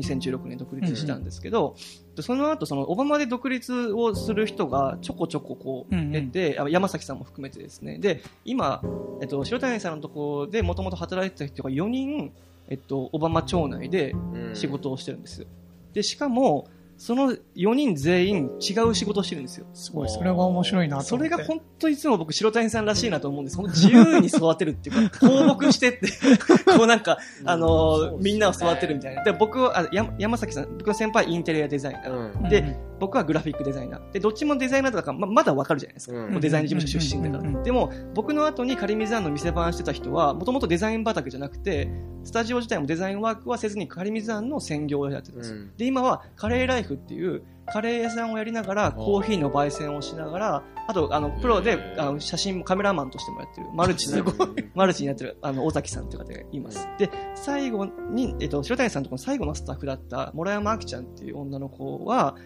[0.00, 1.76] 2016年独立したんですけど、
[2.16, 7.98] でその後、その、オバマで独立をする人がちょこちょここう、うんうん出て、あ山崎さんも含めてですね。
[7.98, 8.82] で、今、
[9.20, 12.32] えっと、白谷さんのところでもともと働いてた人が4人、
[12.68, 14.14] えっと、オバマ町内で
[14.54, 15.46] 仕事をしてるんですよ。
[15.92, 16.68] で、しかも、
[17.00, 19.64] その4人全員違う仕事をしてるんですよ。
[19.72, 21.08] すごい、それが面白いなと思って。
[21.08, 23.56] それが本当いつも僕、白谷さんらしいなと思うんです。
[23.56, 26.08] その自由に育てるっていうか、 放牧してって、
[26.76, 29.24] こうなんか、あのーみんなを育てるみたいな。
[29.24, 32.42] で、僕は、あや山崎さん、僕の先輩インテリアデザイナー。
[32.42, 32.48] うん。
[32.50, 34.12] でうん僕はグラフィックデザイナー。
[34.12, 36.18] で、どっちもデザイナーだから、ままだわかるじゃないですか。
[36.18, 37.62] うんもうデザイン事務所出身だから。
[37.62, 41.88] でも、僕の後にカリミザーンの店番してた人は、もともとデザイン畑じゃなくて、
[42.22, 45.56] スタジオ自体もデザインワークはせずにカリミザーンの専業をやってたんですよ。
[45.56, 54.24] うんで、今はカレーライフっていう、カレー屋さんをやりながら、コーヒーの焙煎をしながら、あと、あの、プロであの、写真、カメラマンとしてもやってる、マルチの、
[54.74, 56.88] マルチにやってる、あの、尾崎さんっていう方がいます。
[56.98, 62.36] で、最後に、えっと、白谷さんとこの最後のスタッフだった、諸山明ちゃんっていう女の子は、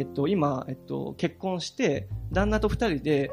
[0.00, 3.30] えっと、今、えっと、結婚して、旦那と二人で、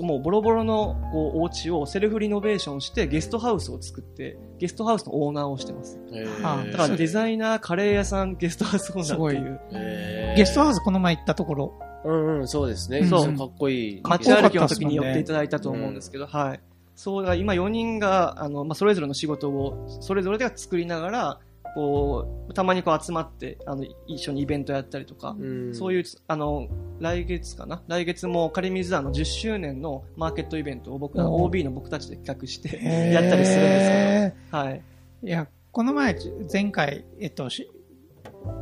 [0.00, 5.98] もうボロボロのこうお家をセルフリノベーションしてゲストハウスを作ってゲストハウスのオーナーをしてます。
[6.44, 10.36] あだからデザイナー、カレー屋さん、ゲストハウスオーナーっていう。
[10.36, 11.74] ゲストハウスこの前行ったところ、
[12.04, 12.98] うんうん、そうですね。
[12.98, 14.00] うんそう、かっこいい。
[14.04, 16.60] 街歩きの時に寄っていただいたと思うんですけど、はい。
[16.94, 21.40] そう、だから今4人が、あの、まあ、それぞれの仕事を、それぞれで作りながら、
[21.74, 25.74] こう、たまにこう集まって、あの、一緒にイベントやったりとか、うん。
[25.74, 26.68] そういう、あの、
[27.00, 27.82] 来月かな？
[27.88, 32.76] 来月もカリミズダーの10周年のマーケットイベントを僕ら OB の僕たちで企画して
[33.12, 34.82] やったりするんですけど、はい。
[35.24, 36.16] いや、この前、
[36.52, 37.68] 前回、えっと、し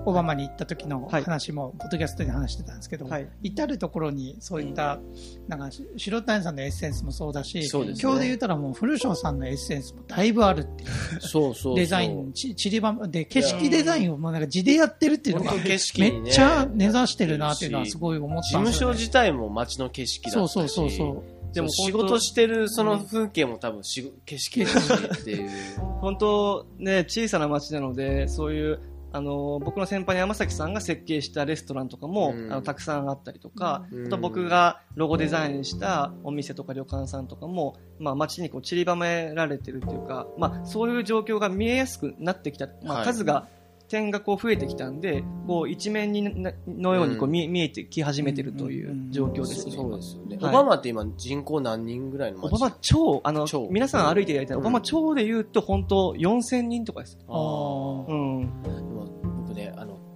[0.04, 5.00] オバマに行った時のはい話も、ポッドキャストで話してたんですけど、はい至るところにそういった、
[5.48, 10.90] なんか、し白谷さんのエッセンスもそうだし、ね今日で言ったらもう、古庄さんのエッセンスもだいぶあるっていう、
[11.20, 11.76] そうそうそう。
[11.76, 15.74] デザイン、ち散りばめ、で、景色デザインをもうなんか字でやってるっていうのがめ。
[15.74, 20.52] っちゃ根ざしてるなっていうのはすごい思ったん事務所自体も街の景色だったし。
[20.52, 21.42] そうそうそうそう。
[21.52, 25.50] でも仕事してるその風景も多分し景色だしっていう。
[26.00, 28.80] 本当ね、小さな町なので、そういう、
[29.12, 32.52] あの、僕の先輩の山崎さんが設計したレストランとかも、うん。
[32.52, 34.06] あのたくさんあったりとか、うん。
[34.06, 43.04] あと僕がロゴデザインしたお店とか旅館さんとかも、まあ街にこう散りばめられてるっていうか、まあそういう状況が見えやすくなってきた、まあはい。
[43.04, 43.48] 数が、
[43.88, 47.32] 点がこう増えてきたんで、こう一面になのようにこううん。
[47.32, 49.72] 見,、見えてき始めてるという状況ですね。
[49.72, 50.38] そうですよね。
[50.40, 50.50] はい。
[50.50, 52.46] オバマって今人口何人ぐらいの街？
[52.46, 54.62] オバマ町、あの町、皆さん歩いてやりたい、うん。
[54.62, 57.18] オバマ町で言うと本当4000人とかです。
[57.28, 58.06] あー。
[58.08, 58.91] うん。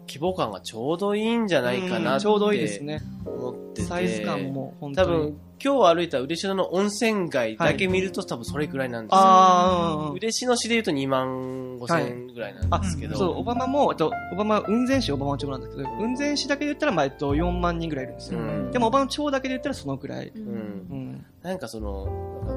[0.06, 3.02] 規模感がちょうどいいんじゃないかなってちょうどいいですね。
[3.24, 3.82] 思ってて。
[3.82, 5.06] サイズ感も本当に。
[5.06, 10.12] 多分、今日歩いた嬉野の温泉街だけ見ると、多分それくらいなんですよ。
[10.16, 13.16] 嬉野市で言うと2万5千円ぐらいなんあですけど。
[13.16, 18.40] そう、オバマも、えっと、オバマ、雲仙市オバマ町なんですけど、雲仙市だけで言ったら、まあ、えっと、4万人ぐらいいるんですよ。
[18.40, 20.28] うんでも、オバマ町だけで言ったらそのくらい。
[20.28, 20.48] うんう
[20.94, 21.26] ん。
[21.42, 22.06] なんかその、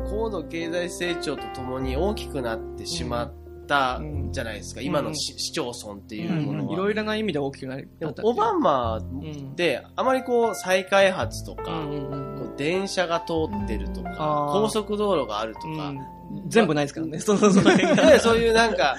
[0.09, 3.33] 高度経済成長とともに大きくなってしまっ
[3.69, 4.01] た
[4.31, 4.81] じゃないですか。
[4.81, 4.87] うん。
[4.87, 6.73] 今の市市町村っていうものは。
[6.73, 9.55] いろいろな意味で大きくなりでもオバマうん。
[9.55, 12.39] で、あまりこう、再開発とうか、んうんうん。
[12.47, 17.19] こう電車が通ってるとか、高速道路があるとか、うん全部ないですからね。
[17.19, 18.11] その、その辺が。
[18.11, 18.95] で、そういうなんか、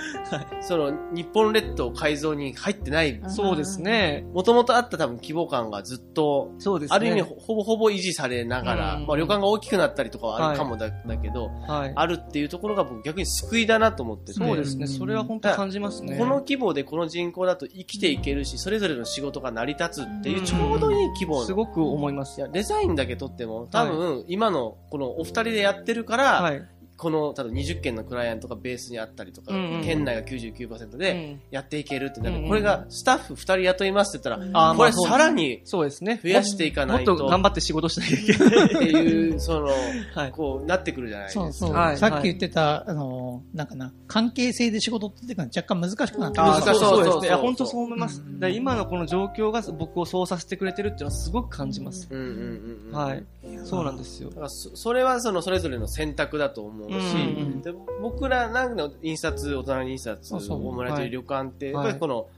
[0.61, 4.27] その、日本列島改造に入ってない、そうですね。
[4.33, 6.97] もともとあった多分規模感がずっと、そうですね。
[6.97, 11.93] ある意味ほほぼほぼ維持されながら、うんまあ旅館が大きくなったりとかはあるかもだ,、だけど、はい。
[11.95, 14.33] あるっていうところが僕逆に救いだなと思ってて。
[14.33, 14.87] そうですね。
[14.87, 16.19] それは本当感じますね。
[16.19, 21.47] この規模でこの人口だと生きていけるし、それぞれの仕事が成り立つっていううんちょうどいい規模の。
[21.47, 22.43] すごく思いますい。
[22.43, 26.63] や、デザインだけとっても、多分、今の、このお二人でやってるから、はい。
[27.01, 36.21] この、多分20件のクライアントがベースにあったりとか、うんうん県内が99%でうんやっていけるって、うんうんかこれがスタッフ2人雇いますって言ったら、あーこれさらにそうですね。
[36.23, 38.65] 増やしていかないともっと頑張って仕事しなきゃいけない。
[38.65, 39.69] っていう、その、
[40.15, 40.33] はい。
[40.33, 41.45] こうなってくるじゃないですか。
[41.45, 41.73] そうそう。
[41.73, 47.37] はいさっき言ってた、あの、なんかな、関係性で仕事っていうか若干難しくなってくるそうそうですね。
[47.37, 48.21] 本当そう思います。
[48.21, 52.09] うんだから今のこの状況が僕をそうさせてくれてるっていうのはすごく感じます。
[52.11, 52.93] うんうんうんうん。
[52.93, 53.25] はい。
[53.65, 54.37] そうなんですよだ。
[54.37, 60.41] からそそれはそのそれぞれの選択だと思うし、うんうんで僕らなんの印刷、大人の印刷、そう。
[60.41, 61.75] そう大村という旅館って、はい。
[61.75, 62.29] やっぱりこの、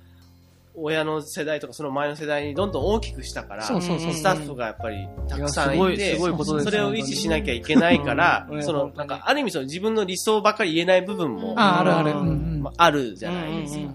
[0.74, 12.14] 親の世代とかその前の世代にどんどん大きくしたから、そうそうそうスタッフがやっぱりたくさんいて、いそれを維持しなきゃいけないからう、んその、なんか、ある意味その自分の理想ばっかり言えない部分も、あ、あるある。
[12.62, 13.92] まあ、あるじゃないですか。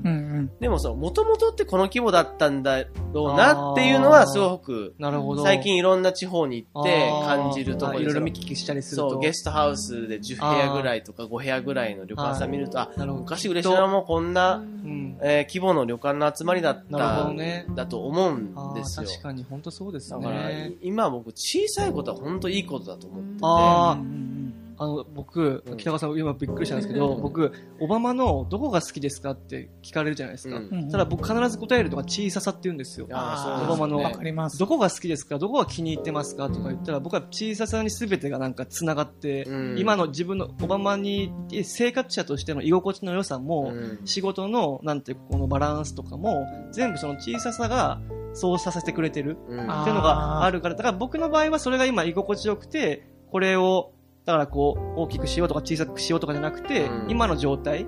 [0.60, 5.44] でもその、もともとってこの規模だったんだろうなっていうのはすごく、なるほど。
[5.44, 9.10] 最近いろんな地方に行って感じるところいいろいろ見聞きしたりすると。
[9.12, 12.90] そう、ゲストハウスで10部屋ぐらいとか5部屋ぐらいの旅館さん見ると、あ。
[12.98, 15.18] 昔嬉野もこんな、うん。
[15.22, 17.66] えー規模の旅館の集まりだっなるほたどね。
[17.76, 19.06] だと思うんあですよ。
[19.06, 20.74] ー確かに本当そうですだから、ね。
[20.82, 24.47] 今僕小さいことは本当いいことだと思ってて。
[24.80, 27.22] あの、僕うん、北川さん今びっくりしたんですけど、うん。
[27.22, 30.62] 僕、オバマのどこが好きですかって聞かれるじゃないですか。
[30.92, 33.08] ただ僕必ず答えるのが小ささって言うんですよ。
[33.08, 34.58] オバマのわかります。
[34.60, 35.40] どこが好きですか？
[35.40, 39.80] どこが気に入ってますかとか言ったら、僕は小ささに全てがなんか繋がって、うん。
[39.80, 41.32] 今の自分のオバマに
[41.64, 44.00] 生活者としての居心地の良さも、うん。
[44.06, 48.00] 仕事のなんていうかこのバランスとかも全部その小ささが
[48.34, 53.92] そうさせてくれてるっていうのがあるからだから僕の場合はそれが今居心地よくてこれを
[54.28, 57.88] だからこう大きくしようとか小さくしようとかじゃなくて、うん今の状態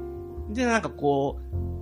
[0.51, 1.37] でなんかこ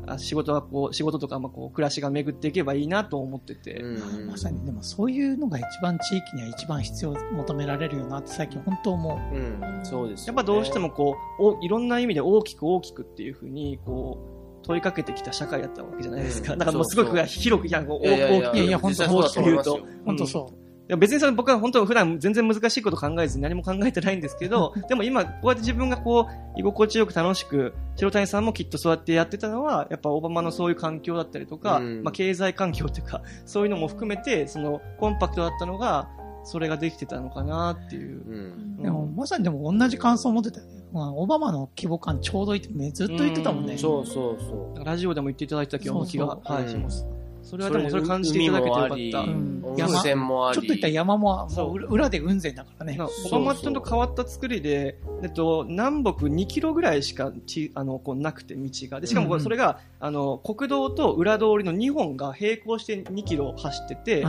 [0.05, 9.35] うあ仕事はこう仕事とかまあこう暮らしが巡っていけばいいなと思ってて、うんまさに、でもそういうのが一番地域には一番必要、求められるよなって最近本当思う。
[9.35, 14.17] うん、そうですよね、やっぱどうしてもこうおいろんな意味で大きく大きくっていうふうにこ
[14.63, 16.53] う問いかけてきた社会だったわけじゃないですか。
[16.53, 19.79] うんだからもうすごく広く、いや、大きくいやいや本当実際そうだと思いますよ。
[20.03, 20.66] 本当そう。
[20.87, 36.07] いや別にそれ僕は本当普段全然難しいこと考えずに何も考えてないんですけど、 でも今こうやって自分がこう居心地よく楽しく、白谷さんもきっとそうやってやってたのは、やっぱオバマのそういう環境だったりとか、うんまあ経済環境っていうか、そういうのも含めて、そのコンパクトだったのが、
[36.45, 38.21] それができてたのかなっていう。
[38.25, 38.81] うん。
[38.81, 40.85] でもまさにでも同じ感想を持ってたよね。
[40.93, 43.73] まあ、オバマの規模感ちょうどいいってねずっと言ってたもんね。
[43.73, 44.85] うんそうそうそう。
[44.85, 47.05] ラジオでも言っていただいた気が気が、そうそうはい、うんします。
[47.47, 48.95] それはでもそれ感じていただけてよかった。
[48.95, 49.63] うん。
[49.63, 50.59] 温泉もあり。
[50.59, 51.67] ちょっといったら山もそう。
[51.67, 52.97] もう裏裏で雲仙だからね。
[52.97, 53.07] な。
[53.07, 58.99] そうオバマちゃんと変わった作りで、えっと、南北2キロぐらいしかちあのこうなくて道が。
[58.99, 59.39] でしかもこうんうん。
[59.39, 64.23] れそれが、あの国道と裏通りの2本が並行して2キロ走っててで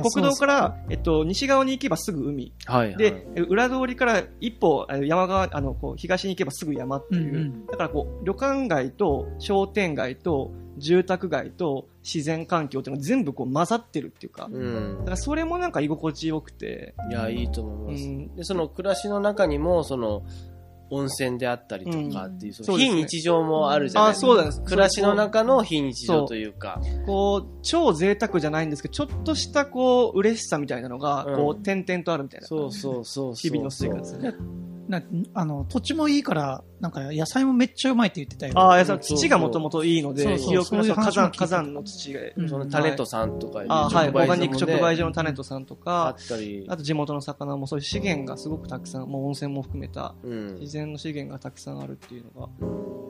[0.00, 2.52] 国道から、えっと、西側に行けばすぐ海。
[2.64, 2.96] はい、はい。
[2.96, 7.66] で、え裏通りから一歩あの山側あのこう東に行けばすぐ山っていう、うんうん。
[7.66, 15.02] だからこう旅館街と商店街と住宅街と自然環境っていうのが全部こう混ざってるっていうか、だうん。
[15.04, 18.04] からそれもなんか居心地よくて、いや、いいと思います。
[18.04, 20.22] うんで、その暮らしの中にも、その、
[20.90, 24.26] 温泉であったりとかっていう、うですね日常もあるじゃないあですか。
[24.26, 26.82] そうなんです暮らしの中の非日常というか。
[27.06, 32.46] こう、超贅沢じゃないんですけど、ちょっとしたこう、嬉しさみたいなのが、うんこう、点々とあるみたいな。
[32.46, 33.34] そうそうそうそう。
[33.34, 34.34] 日々の生活ね。
[34.88, 35.02] な
[35.34, 38.52] あの土地もいいから、なんか野菜もめっちゃうまいって言ってたよ。
[38.56, 39.18] ああ、やそうそう。
[39.18, 42.20] 土がもともといいので、そうそう記憶のそういう火山、火山の土が。
[42.36, 46.66] うんそのタネットさんとか、あはい、オーガニック直売所ののタネットさんとあかっ、たり。
[46.68, 50.58] あ、と地元の魚もそういう資源がすごくたくさん、もう温泉も含めた、うん。
[50.60, 52.48] 自然の資源がたくさんあるっていうのが、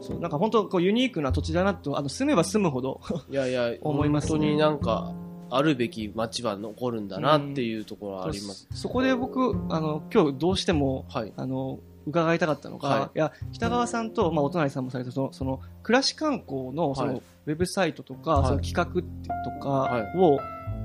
[0.00, 4.30] そう、なんか本当こうユニークな土地だなと、あの、住めば住むほど、いやいや、 思いますね。
[4.30, 5.14] 本当になんか、
[5.54, 8.66] あるべき街は残るんだなっていうところはあります。
[8.72, 11.32] そこで僕、あの、今日どうしても、はい。
[11.36, 13.18] あの、伺いたかったのが、、はい。
[13.18, 17.22] や、北川さんと、まあ、お隣さんもされた、その、その、暮らし観光の、その、はい。
[17.46, 18.46] ウェブサイトとか、はい。
[18.46, 19.02] その企画
[19.44, 20.18] とかはい。
[20.18, 20.38] を、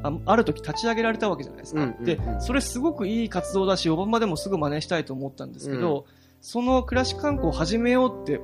[0.03, 1.83] あある時立ち上げられたわけじゃないですか。
[1.83, 2.05] うんうんうん。
[2.05, 6.05] で、それすごくいい活動だし、オバマでもすぐ真似したいと思ったんですけど、
[6.41, 8.41] その暮らし観光を始めようって、お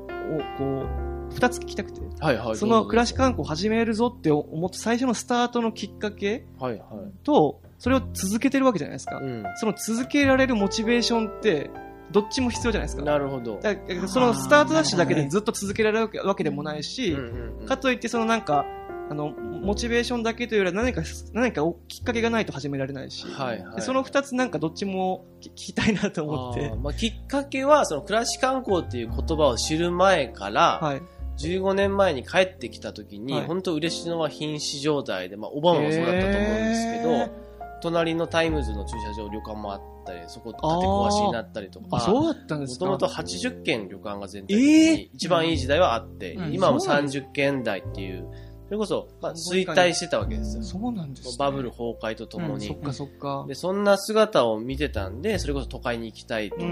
[0.57, 2.55] こう、二つ聞きたくて、はいはい。
[2.55, 3.09] その暮らし。
[3.09, 6.79] し観光を始めるぞって思って、最初のスタートのきっかけはいはい。
[7.23, 9.17] と、それを続けてるわけじゃないですか。
[9.17, 9.43] うん。
[9.57, 11.69] その続けられるモチベーションって
[12.11, 13.03] どっちも必要じゃないですか。
[13.03, 13.59] なるほど。
[14.07, 17.17] そのスタートダッシュだけでずっと続けられるわけでもないし、
[17.67, 18.65] かといってそのなんか、
[19.09, 21.01] あの、モチベーションだけというよりは何か、
[21.33, 23.75] 何かきっかけがないと始められないし、はいはい。
[23.75, 31.01] でその二つなんかどっちも聞聞きたいなと思ってまあ、きっかけは、その暮らし観光っていう言葉を知る前から、はい。
[31.37, 37.43] 15年前に帰ってきた時に、はい本当嬉野は瀕死状態で、まあ、小浜もそうだったと思うんですけど、
[37.81, 48.27] 隣のタイムズの駐車場、旅館もあったり、そこ建て壊しになったりとか、あ、そうだったんですかもともと80軒旅館が全体的えーに一番いい時代はあって、うん今もそうなんで30軒台っていう、
[48.67, 50.63] それこそ、まあ、衰退してたわけですよ。
[50.63, 51.35] そうなんです、ね。
[51.37, 52.67] バブル崩壊とともに。
[52.67, 53.45] そっかそっか。
[53.47, 56.55] で、そんな姿を見てたんで、それこそ都会に行きたいと。
[56.55, 56.63] こ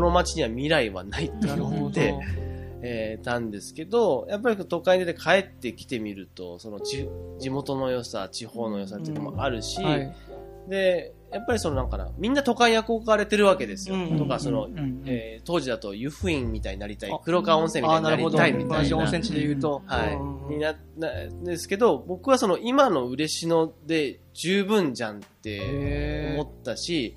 [0.00, 1.76] の街には未来はないってなるほど。
[1.76, 2.14] 思って、
[2.82, 10.14] えーたんですけど、やっぱり都会に出て帰ってきてみると、その地地元の良さ、地方の良さっていうのもあるし、はい。
[10.68, 13.96] で、やっぱりそのなんかな、みんな都会に憧れてるわけですよ。
[13.96, 18.98] うんとか、その、うんうんえー当時だと湯布院みたいになりたいあ、黒川温泉みたいになりたいみた同じいな。
[18.98, 19.82] 温泉地で言うと。
[19.86, 20.48] はいうん。
[20.48, 21.10] にな、な、
[21.44, 27.16] ですけど、僕はその今の嬉野で十分じゃんって思ったし、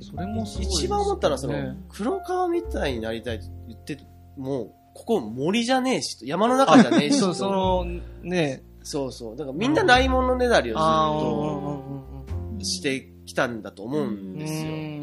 [0.00, 1.54] それもすごいですね一番思ったのはその、
[1.88, 3.98] 黒川みたいになりたいって言って、
[4.36, 7.34] もう、ここ森じゃねえしと、山の中じゃねえし そう、と。
[7.34, 7.84] その、
[8.22, 9.36] ねそうそう。
[9.36, 14.72] だからみんなないものねだりをずっとしてきたんだと思うんうんですよ。
[14.72, 15.02] うん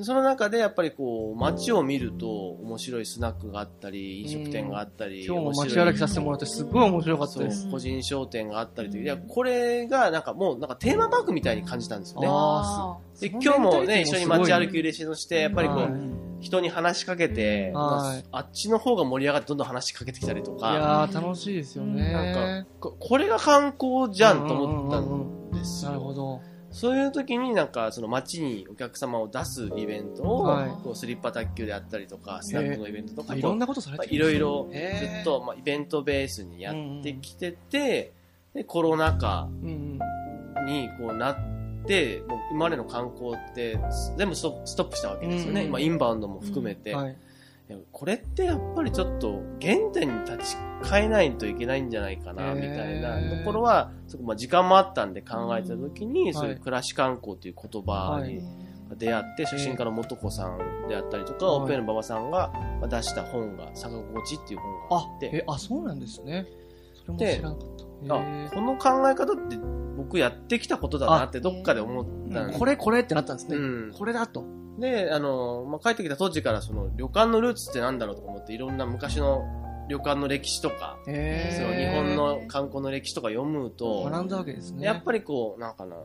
[0.00, 7.70] その中でやっぱりこう、街を見ると面白いスナックがあったり、飲食店があったり、今日も街歩きさせてもらってすごい面白かったです。
[7.70, 9.04] 個人商店があったりという。
[9.04, 12.26] いや、これがなんかもうなんかテーマパークみたいに感じたんですよね。
[12.28, 18.24] あで、今日もね、一緒に街歩き嬉しのして、やっぱりこう、はい人に話しかけて、はい。
[18.30, 22.12] あっちの方が盛り上がってどんどん話しかけてきたりといか、やー楽しいですよね。
[22.12, 25.16] なんかこ、これが観光じゃんと思ったうんうんう
[25.48, 25.50] んん。
[25.52, 25.90] ですよ。
[25.90, 26.40] なるほど。
[26.70, 30.70] そういう時になんか、その街にお客様を出すイベントを、はい。
[30.82, 34.76] こうスリッパ卓球であったりとか、スナックのイベントとか、あいろんなことされてるいろいろず
[35.20, 38.12] っと、まあ、イベントベースにやってきてて、
[38.54, 39.98] で、コロナ禍うん
[40.66, 41.53] にこうなって、
[42.28, 43.78] もう今までの観光って
[44.16, 45.64] 全部ストップしたわけですよね。
[45.64, 46.92] うんまあ、インバウンドも含めて。
[46.92, 47.16] うんはい。
[47.92, 58.42] これってやっぱりちょっと原点に立ち返えないといけないんじゃないかな、みたいなところは、そこまあ時間もあったんで考えたときに、んそういう暮らし観光という言葉に
[58.98, 66.46] 出会って、写真家の元子さんであったりとか、はいオペの馬場さんがまあ出した本が、坂心地っていう本がああっ、て、え、あ、そうなんですね。
[66.94, 67.83] それも知らなかった。
[68.08, 69.56] あへこの考え方って
[69.96, 73.56] 僕やってきたことだなってどっかで思ったんーでこれこれってなったんですね。
[73.56, 74.44] うんこれだと。
[74.78, 79.44] で、あの、まあ、帰ってきた当時からその旅館のルーツってなんだろうと思っていろんな昔の
[79.88, 81.16] 旅館の歴史とか、その
[81.74, 84.84] 日本の観光の歴史とか読むと、学んだわけですね。
[84.84, 85.96] やっぱりこう、なんかな、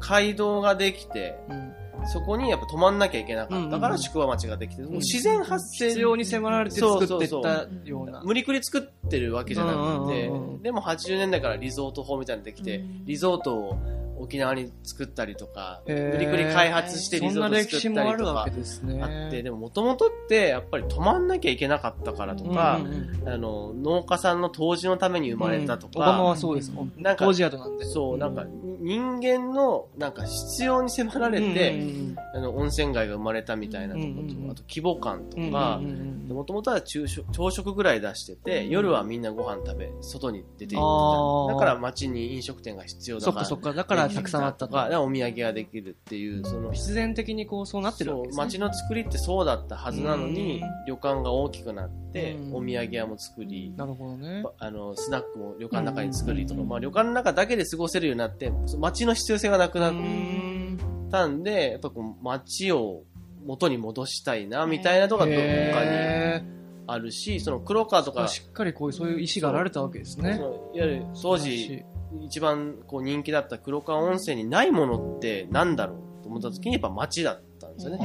[0.00, 3.78] 街道ができて、うんそこにやっぱ止まんなきゃいけなかった。
[3.78, 8.22] から宿場町ができて、もう自然発生必要に迫られて作っていったような。
[8.24, 10.30] 無理くり作ってるわけじゃなくて
[10.62, 13.78] でも80年代からリゾート法みたいなのできて、リゾートを
[14.24, 19.00] 沖縄に作ったりとか、無理くり開発してリゾート作ったりとかもあるわけですね。
[19.02, 26.72] あって、でももともとってやっぱり止まんなきゃいけなかったからとか、うんうんうんあの、農家さんの当時のために生まれたとオバマか、はそうです。
[26.96, 27.84] なんか当時宿なんで。
[27.84, 28.44] そう、なんか
[28.80, 35.86] 人間のなんか必要に迫られて、うんあの温泉街が生まれたみたいなとこと、うんうんうんあと規模感とうんうんかうん
[36.28, 41.54] う、んもともとは昼食朝食ぐらい出してて、夜はみんなご飯食べ、外に出て行ってた。
[41.54, 43.44] だから街に飲食店が必要だから。
[43.46, 43.76] そっかそっか。
[43.76, 48.44] だからたくさんあったか、でお土産ができるっていう、その必然的にこうそうなってるわけですね。
[48.44, 52.54] 街の作りってそうだったはずなのにうん、旅館が大きくなってう、ん。
[52.54, 54.44] お土産屋も作り、なるほどね。
[54.58, 56.68] あの、スナックも旅館の中に作りとか、うん。
[56.68, 60.78] まあ旅館の中だけで過ごせるようになって、街の必要性がなくなっうん
[61.10, 61.42] たん。
[61.42, 63.02] で、やっぱこう街を
[63.44, 66.42] 元に戻したいな、みたいなとこがどっかにへ
[66.86, 70.38] あるし、その黒川とーか、しっかりこういうそういう意思があられたわけですね。
[70.38, 71.84] いわゆる当時
[72.20, 77.98] 一番こう人気だった黒川温泉にないものってなんだろうと思った時にやっぱ街だったんですよね。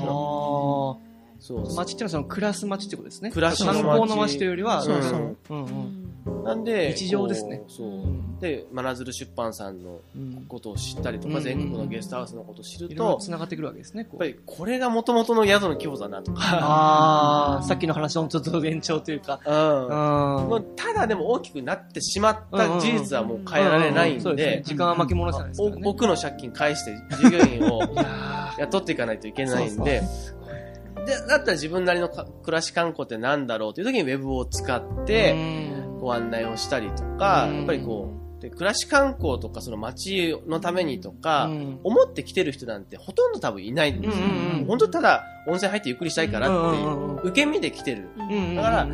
[1.39, 1.75] そうそう。
[1.75, 3.31] 街っていうのはその暮らす街ってことですね。
[3.31, 5.37] 暮らしの街観光の街というよりは、そうそう。
[5.49, 6.09] うんうん
[6.43, 7.57] なんで、日常ですね。
[7.57, 7.87] こうそう。
[7.87, 7.91] う。
[7.91, 8.39] ん。
[8.39, 10.45] で、真鶴出版さんのうん。
[10.47, 14.05] ことを知ったりとか、うん全国のゲストハウスのことを知るいろいろと、繋がってくるわけですね。
[14.05, 14.23] こう。
[14.23, 16.41] やっぱりこれが元々の宿の規模だなとか。
[16.41, 19.39] ああ、さっきの話のちょっと延長というか。
[19.45, 20.75] うん。
[20.75, 24.55] ただでも大きくなってしまった事実はもう変えられないんそうですね。
[24.57, 25.81] で、時間は巻き戻せないですからね。
[25.85, 27.81] お奥の借金返して従業員を
[28.59, 30.03] 雇っていかないといけないんで、
[31.05, 44.25] で、だったら自分なりのか暮らし観光ってなんだろうという時にウェブを使っーて、うんご案内をしたりとか、うんやっぱりこで、暮らし観光とかその街のためにとか、うん思って来てる人なんてほとんど多分いないんですよ。
[44.25, 48.09] うんうんうん本当ただ温泉入ってゆっくりしたいからっていう、受け身で来てる。
[48.55, 48.87] だから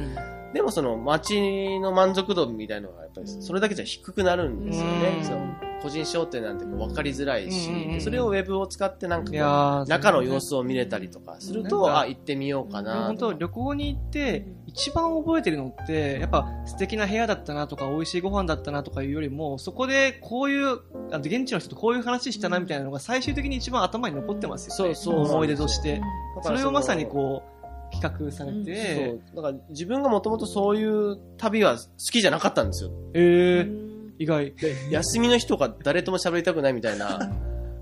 [0.54, 5.65] でもその街の満足度みたいなのがやっぱりそれだけじゃ低くなるんですよね。
[5.86, 20.80] 個人商店なんて分かりづらいし、うんうんうんでそれをウェブを使ってなんか中の様子を見れたりとかすると、うんあ、行ってみようかな本当旅行に行って一番覚えてるのってやっぱ素敵な部屋だったなとか美味しいご飯だったなとかいうよりもそこでこういう
[21.12, 24.96] あの現地の人とこういう話したなみたいなのが最終的に一番頭に残ってますよね。
[24.96, 26.02] そうそう思い出として。
[26.44, 27.56] それをまさにこう
[27.92, 29.36] 企画されそて、う。
[29.36, 31.82] だから自分がもともとそういう旅は好
[32.12, 32.92] きじゃなかったんですよ。
[33.14, 33.85] えー、
[34.20, 34.54] 意外。
[34.90, 37.32] 休みの日とか誰とも喋りたくないみたいな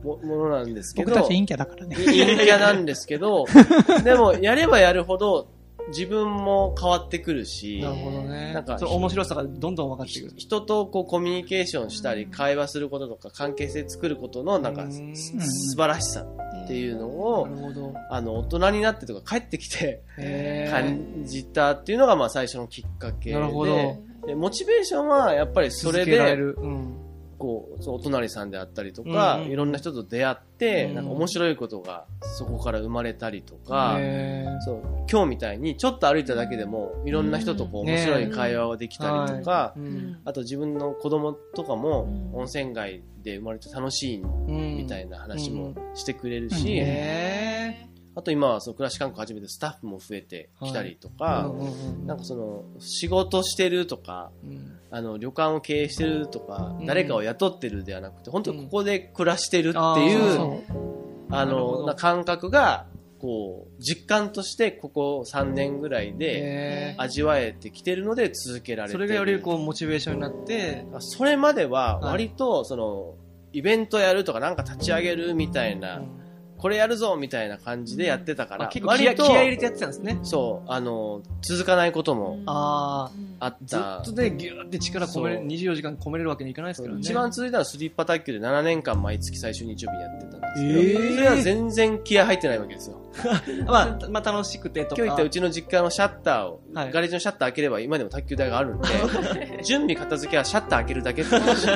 [0.03, 1.11] も ものなんですけど。
[1.11, 1.95] 僕たち陰キャだからね。
[1.95, 3.45] 陰キャなんですけど、
[4.03, 5.47] でもやればやるほど
[5.89, 8.53] 自分も変わってくるし、なるほどね。
[8.53, 10.33] なんか面白さがどんどん分かってくる。
[10.37, 16.25] 人とこうコミュニケーションしたり、会話することとか関係性作ることのなんか素晴らしさ
[16.63, 17.93] っていうのをな、るほど。
[18.09, 20.01] あの、大人になってとか帰ってきて
[20.71, 23.97] 感じたっていうのがまあ最初のきっかけで、なるほど。
[24.25, 26.17] でモチベーションはやっぱりそれで。
[26.35, 26.99] うん。
[27.43, 29.43] こう、お隣さんであったりとか、うん。
[29.43, 30.95] うんいろんな人と出会って、うん。
[30.95, 33.99] なんか面白いことがそこから生まれたりとか、
[34.63, 37.87] そう、今日みたいにちょっと歩いただけでも、いろんな人とこううん。
[37.87, 40.19] 面白い会話ができたりとか、うん。
[40.23, 42.39] あと自分の子供とかもうん。
[42.39, 45.95] 温泉街で生まれて楽しいうんみたいな話もうん。
[45.95, 51.51] してくれるうんあと今はその暮らし観光始めてスタッフも増えてきたりとーか、
[52.05, 54.79] なんかその仕事してるとか、うん。
[54.91, 56.85] あの旅館を経営してるとか、うん。
[56.85, 60.63] 誰かを雇ってるではなくて、本当うんここで暮らしてるってあいう、
[61.31, 62.85] あの、な感覚が、
[63.19, 68.99] こう、実感としてここ3年ぐらいで味わえてきてるので続けられてる。
[68.99, 72.11] それがよりこうモチベーションになって、それまでははい。
[72.11, 73.15] 割と、その、
[73.53, 76.03] イベントやるとかなんか立ち上げるみたいな、
[76.63, 80.17] これやるぞみたいな感じでやってたから、あ結構気合い入れてやってたんですね。
[80.23, 83.11] そう、あの、続かないこともあ
[83.41, 84.05] あっあ、ずたっ。
[84.05, 87.01] とね、ぎゅーって力込めれそう24時間込めれるわけにいかないですからね。
[87.01, 92.97] 一番続いたのはスリッパ卓球で7年間毎月最終日曜日にやってたんですけど、えーそれは全然気合入ってないわけですよ。
[93.67, 95.03] まあ、まあ楽しくてとか。
[95.03, 98.87] 今日行ったうちの実家のシャッターを、はいガレージのシャッター開ければ今でも卓球台があるんで、
[99.67, 101.67] 準備片付けはシャッター開けるだけって話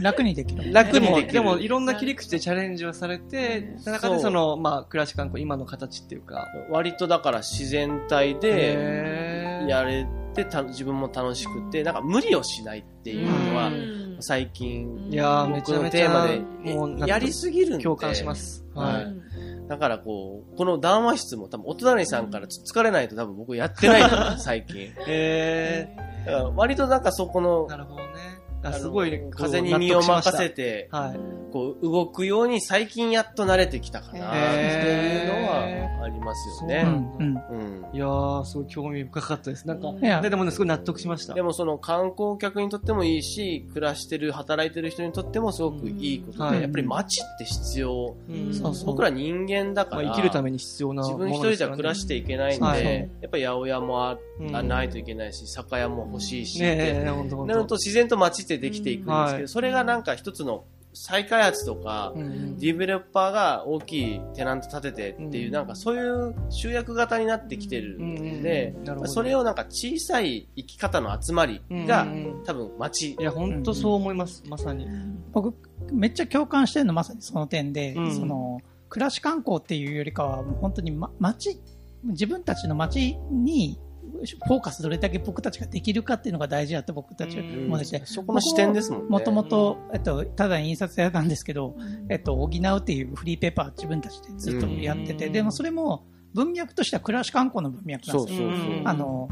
[0.00, 0.72] 楽にできる。
[0.72, 1.32] 楽にできる。
[1.32, 6.48] でも、でもいろんな切り口でチャレンジをされて、その中でその、まあ、暮らし観光、今の形っていうか。
[6.70, 13.70] 割とだから自然体でやれてた自分も楽しくて、なんか無理をしないっていうのは
[14.20, 17.84] 最近、いやー、めちゃめちゃ、テーマでもうやりすぎるんで。
[17.84, 18.64] 共感します。
[18.74, 19.68] ははいい。
[19.68, 24.92] だからこう、この談話室も多分お隣さんからつつかれないと多分僕やってないと思う、最近。
[25.08, 25.88] え
[26.24, 28.06] だから割となんかそこのー、、なるほどね。
[28.68, 30.50] あすごいね、風に身を任せ。
[30.50, 36.82] て、納得しましたこう動くように最近やっと慣れてきたかなっていうのはありますようね。
[36.82, 36.86] ん
[37.18, 37.26] うん。
[37.26, 37.82] うん。
[37.82, 37.96] はい。
[37.96, 39.66] いやー、すごい興味深かったです。
[39.66, 41.34] なんか、いやででもね、すごい納得しました。
[41.34, 48.16] でもその観光客にとってもいいし、暮らしてる、働いてる人にとってもすごくいいことで、うんはいやっぱり街って必要。
[48.28, 48.46] うん
[48.84, 52.84] 僕ら人間だから、まあ、生きるために必要な自分一人じゃ暮らしていけないんで、はい
[53.20, 60.64] やっぱり八百屋もあうんあないといけないし、酒屋も欲しいし、なると自然と街ってできていくんですけど、はいそれがなんか一つの
[60.98, 65.52] 再開発とか、うんディベロッパーが大きいテナント建ててっていう、うん。
[65.52, 73.12] なんかそういう集約型になってきてるんで、それをなんか小さい生き方の集まりが、うん多分街。
[73.12, 74.88] いや、本当そう思います、まさに。
[75.32, 75.54] 僕、
[75.92, 78.14] めっちゃ共感してるのまさにその点で、うん。
[78.14, 81.60] その、暮らし観光っていうよりかは、もう本当に、ま、街、
[82.04, 83.78] 自分たちの街に、
[84.16, 88.02] フォーカスどれだけ僕たちができるかっていうのが大事だと僕たちはうん思うんですね。
[88.04, 89.08] そこの視点ですもんね。
[89.08, 91.76] もともと、えっと、ただ印刷屋なんですけど、
[92.08, 98.50] えっと、補うっていうフリーペーパー自分たちでずっとやってて、うんでもそれも文脈としては暮らし観光の文脈なんですよ。
[98.84, 99.28] あの、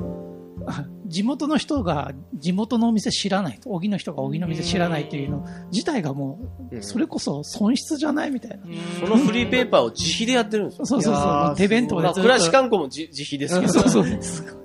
[0.66, 8.64] あ 地元の人が地元のお店知らないと、荻の人が荻の店知らないっていうの自体がもう、うんそれこそ損失じゃないみたいな。
[8.98, 10.86] そのフリーペーパーを自費でやってるんですよ。
[10.86, 12.52] そうそうそう、手弁当まあ、で暮らしと。
[12.52, 13.72] 観光も自自費ですけど。
[13.72, 14.60] そうそうそう。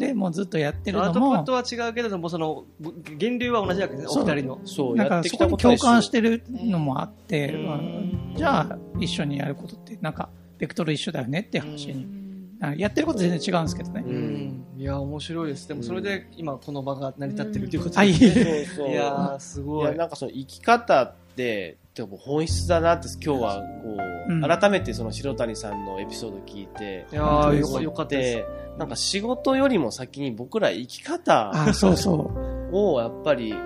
[0.00, 4.60] で、もうずっとやってるアウのも、トプットは違うけれども、その、ぶ源流は同じわけですね、お二人の。
[4.64, 12.06] そう、なんやってきかそこに共感してるのもあって、うんうんじゃあ一緒にやることって、なんか、ベクトル一緒だよねっていう話に。
[12.62, 14.04] あやってること全然違うんですけどね。
[14.06, 14.64] うん。
[14.78, 15.66] いや、面白いです。
[15.68, 18.62] でも、それで今この場が成り立ってるということですね。
[18.62, 18.90] うそう。
[18.90, 19.94] いやー、すいごいや、。
[19.94, 21.29] なんかその生き方って、
[21.94, 23.96] でも本質だなって今日はこ
[24.28, 28.36] う、うん改めてその白谷さんのエピソード聞いて、いやー、よ思かよかったです。
[28.36, 28.46] で、
[28.78, 32.30] なんか仕事よりも先に僕ら生き方あ、そうそ
[32.70, 33.58] をやっぱりこ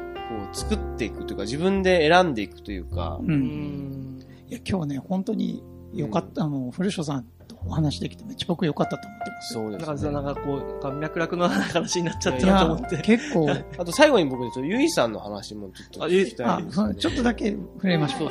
[0.51, 3.25] う作っっていくというか、自分で選んでいくというか、う。
[3.25, 4.21] うんん。
[4.49, 5.63] いや、今日ね、本当に
[5.93, 6.45] 良かった。
[6.45, 7.29] あの、古所さんと
[7.67, 9.55] お話できてめっちゃ僕良かったと思ってます。
[9.55, 10.13] そうですだからさ、ね。
[10.13, 12.97] なんかこう、なんか脈絡の話になっちゃったなと思って。
[12.99, 18.31] 結構、あと最後に僕、ちゆいさんの話もちょっとあゆい聞きたいんですけど、あちょっとだけ触れましょう。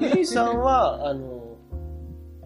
[0.16, 1.44] ゆいさんは、あの、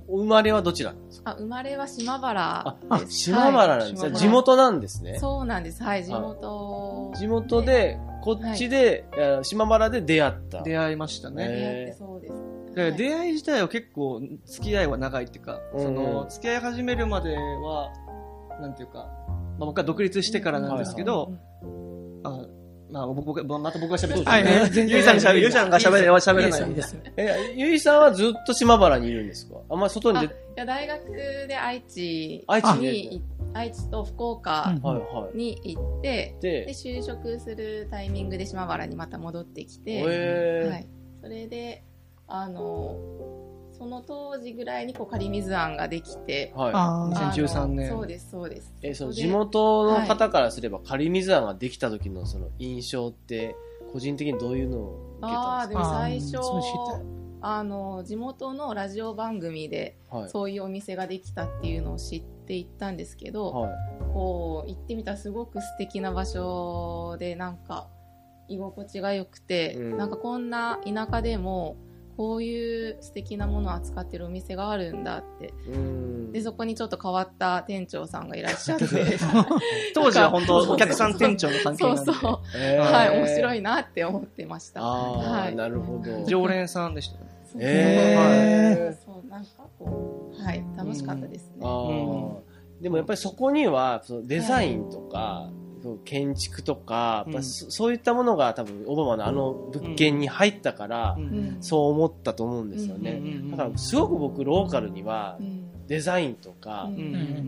[0.09, 1.31] お生まれはどちらなんですか？
[1.31, 3.13] あ、生まれは島原あで、す。
[3.13, 4.09] 島原なんですね。
[4.11, 5.19] はい地元なんですね。
[5.19, 5.83] そうなんです。
[5.83, 7.13] はい、地元。
[7.17, 10.63] 地元で、こっちで、えー島原で出会った。
[10.63, 11.45] 出会いましたね。
[11.45, 12.35] へ出会ってそうです。
[12.75, 17.93] 出会い自体は結構付き合いは長いっていうか、うんその付き合い始めるまでは、
[18.61, 19.09] なんていうか、
[19.59, 21.33] まあ、僕は独立してからなんですけど、
[22.25, 22.47] あ
[22.91, 24.45] まあ僕、僕また僕が喋ってはい。
[24.45, 24.89] はい全然。
[24.89, 27.01] ゆいさんが喋る、ゆいさんが喋れ、喋れないいいですよ。
[27.17, 29.57] え、ゆいさんはずっと島原にいるんですか？
[29.71, 31.03] あんまり外にあい出、や、大学
[31.49, 32.81] で愛知愛知に？
[32.91, 33.23] に、
[33.55, 36.43] 愛知と福岡うんはいはに行って、い。
[36.43, 40.87] で、で、就職するタイミングで島原にまた戻ってきて、えはい。
[41.23, 41.85] それで、
[42.35, 42.97] あの、
[43.73, 46.73] その当時ぐらいにこう仮水案ができて、ー、はい。
[46.75, 48.75] あーあの2013年そうです、そうです。
[48.83, 53.55] え、そのこで地元の方からすれば、仮水案ができた時のその印象って、
[53.93, 56.39] 個人的にどういうのを受けたんでああ、でも最初
[57.45, 59.99] あの、地元のラジオ番組で。
[60.29, 63.73] そういうお店ができたっていうのを知って行ったんですけど、はい。
[64.15, 67.89] こう、行ってみたらすごく素敵な場所で、なんか、
[68.49, 71.77] 居心地が良くて、うんなんかこんな田舎でも、
[72.17, 75.55] こういう素敵なものを扱ってるお店があるんだって。
[75.67, 76.33] うん。
[76.33, 78.87] で、そこにちょっと変わった店長さんがいらっしゃって。
[79.95, 82.05] 当時は本当お客さん店長の関係なんで。
[82.05, 82.39] そうそう。
[82.57, 84.83] えーはい、面白いなって思ってました。
[84.83, 86.25] ああ、はいなるほど。
[86.27, 87.31] 常連さんでしたね。
[87.53, 91.57] そうえそうそう、なんかこう、はい、楽しかったですね。
[91.63, 92.53] あー
[92.83, 95.62] でもやっぱりそこには、そのデザインとか、そう
[96.05, 101.25] 建築とか、やっぱそそういったものが多分オバマのあの物件に入ったから、うん。
[101.25, 101.27] う
[101.59, 101.63] ん。
[101.63, 103.13] そう思ったと思うんですよね。
[103.13, 105.87] うんだからすごく僕ローカルにはうん。
[105.87, 106.95] デザインとか、うん。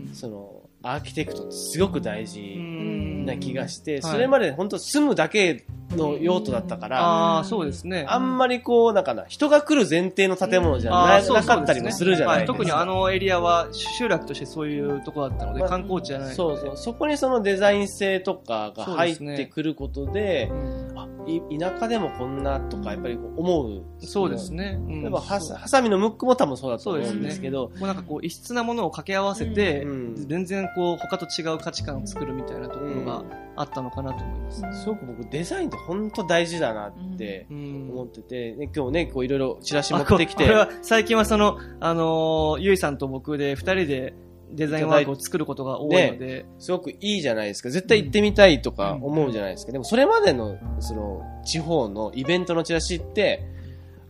[0.07, 0.09] うん。
[0.13, 3.25] そのアーキテクトってすごく大事うん。
[3.25, 8.05] な気がして、はいそれまで本当住むだけの用途だったから、ああ、そうですね。
[8.07, 12.53] あんまりこう、なんかな、人が来る前提の建物じゃな,、かったりもするじゃないですか。
[12.53, 16.35] 特にあのエリアは集落としてそういうとこだったので、まあ観光地じゃない。
[16.35, 16.77] そうそう。
[16.77, 20.51] そこにそのデザイン性とかが入ってくることで、
[20.95, 23.83] あ、い田舎でもこんなとか、やっぱり思う。
[23.99, 24.77] そうですね。
[24.79, 25.01] うん。
[25.01, 30.15] 例えば、はさ、ハサミのムックも多分そうだと思うんですけど、もうなんかこう異質なものを掛け合わせて、うん。
[30.15, 33.23] 全然こう他と違う価値観を作るみたいなところが
[33.55, 34.81] あったのかなと思います。
[34.81, 37.89] すごく僕デザインって本当大事だなってうん。
[37.91, 40.43] 思ってて、ね、今日ね、こういろいろチラシ持あってきて。
[40.43, 44.13] これ、は最近はその、あのーゆいさんと僕で二人で
[44.51, 47.69] デザインワークを作ることが多いので、すごくいいじゃないですか。
[47.69, 49.71] 絶対行ってみたいとか思うじゃないですか。
[49.71, 53.45] でもそれまでの、その、地方のイベントのチラシって、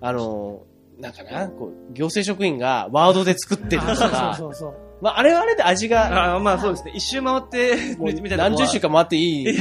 [0.01, 0.63] あの、
[0.99, 6.91] なんかな、こう、行政職員がワードで作ってるとあそうか、そうそうまあ、あれはあれで味が、あまあそうですね。
[6.95, 9.57] 一周回って、みたいな何十週間回っていい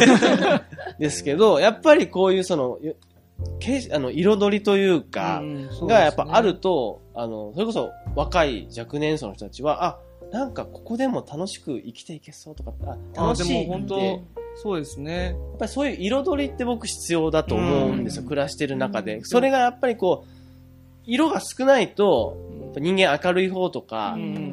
[0.98, 2.94] ですけど、 やっぱりこういうその、よ
[3.58, 5.42] けあの、彩りというか、
[5.82, 9.98] がやっぱあると、あの、それこそ若い若年層の人たちは、あ、
[10.30, 14.20] なんかここでも楽しく生きていけそうとか、あ、あ楽しいでも本当
[14.56, 15.26] そうですね。
[15.26, 18.28] やっぱりそういう彩りって僕必要だと思うんですよ、うん。
[18.28, 19.16] 暮らしてる中で。
[19.16, 19.24] うん。
[19.24, 20.28] それがやっぱりこう、
[21.06, 22.36] 色が少ないと、
[22.76, 24.43] 人間明るい方とかう、ん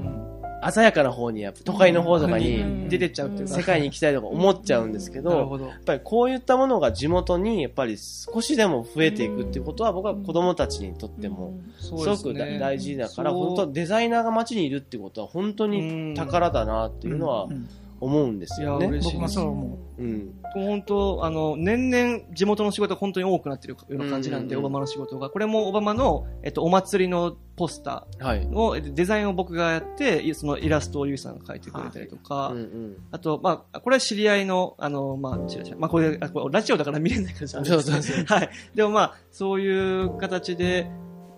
[0.69, 2.89] 鮮やかな方に、やっぱ都会の方とかうにん。
[2.89, 3.55] 出てっちゃうっていうか。
[3.55, 4.91] 世界に行きたいとか思っちゃうん。
[4.91, 5.59] ですけど。
[5.59, 17.67] やっぱりこういったものが地元にやっぱり少しでも増えていくっていうことは僕は子供たちにとってもすそごく大事だから、本当デザイナーが街にいるってことは本当に宝だなっていうのはうん
[18.01, 18.99] 思うんですよね。
[19.03, 20.33] 僕もそう思うん。
[20.53, 25.29] 本当、あの、年々地元の仕事が本当に多くなってるような感じなんで、うんオバマの仕事が。
[25.29, 28.41] これもオバマの、えっと、お祭りのポスタはい。
[28.47, 32.97] ーを、デザインを僕がやって、そのイラストをゆいさんが描いてくれたりとか、うんうん。
[33.11, 38.49] あと、まあ、これは知り合いの、あの、まあ、チラシまあ、これ、あこれラジオだから見れないからじゃんそうそうそう はい。
[38.73, 40.89] でもまあ、そういう形で、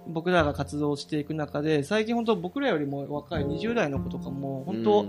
[0.07, 5.05] 僕らが活動していく中で、最近本当僕らよりも若い20代の子とかも、本当、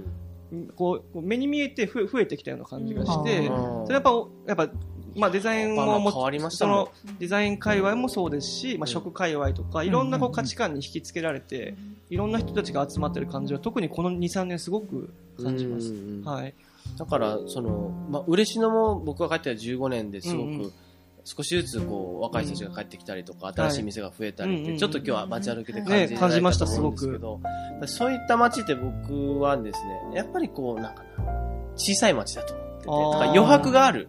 [0.76, 3.86] こう、目に見えて増えてきたような感じがして、うん。
[3.86, 4.10] それやっぱ、
[4.46, 4.68] やっぱ、
[5.16, 11.74] まあデザインもも変わりましたもんそのデザイン界隈もそうですし、まあ食界隈とか、いろんなこう価値観に引き付けられて、
[12.10, 15.92] いろんな人たちが集まってる感じは、特にこの2、3年すごく感じます。
[16.24, 16.54] はい。
[16.98, 20.72] だから、その、まあ、嬉野も僕が帰っては15年ですごく、
[21.24, 26.80] 少しずつこう、若い人たちが帰ってきたりとか、新しい店が増えたりって、うんちょっと今日は街歩きで感じね感じましたすけ
[27.18, 27.40] ど、
[27.86, 31.24] そういった街って僕はですね、やっぱりこう、なんかな、
[31.76, 33.12] 小さい街だと思ってて、あー。
[33.12, 34.08] とか余白がある。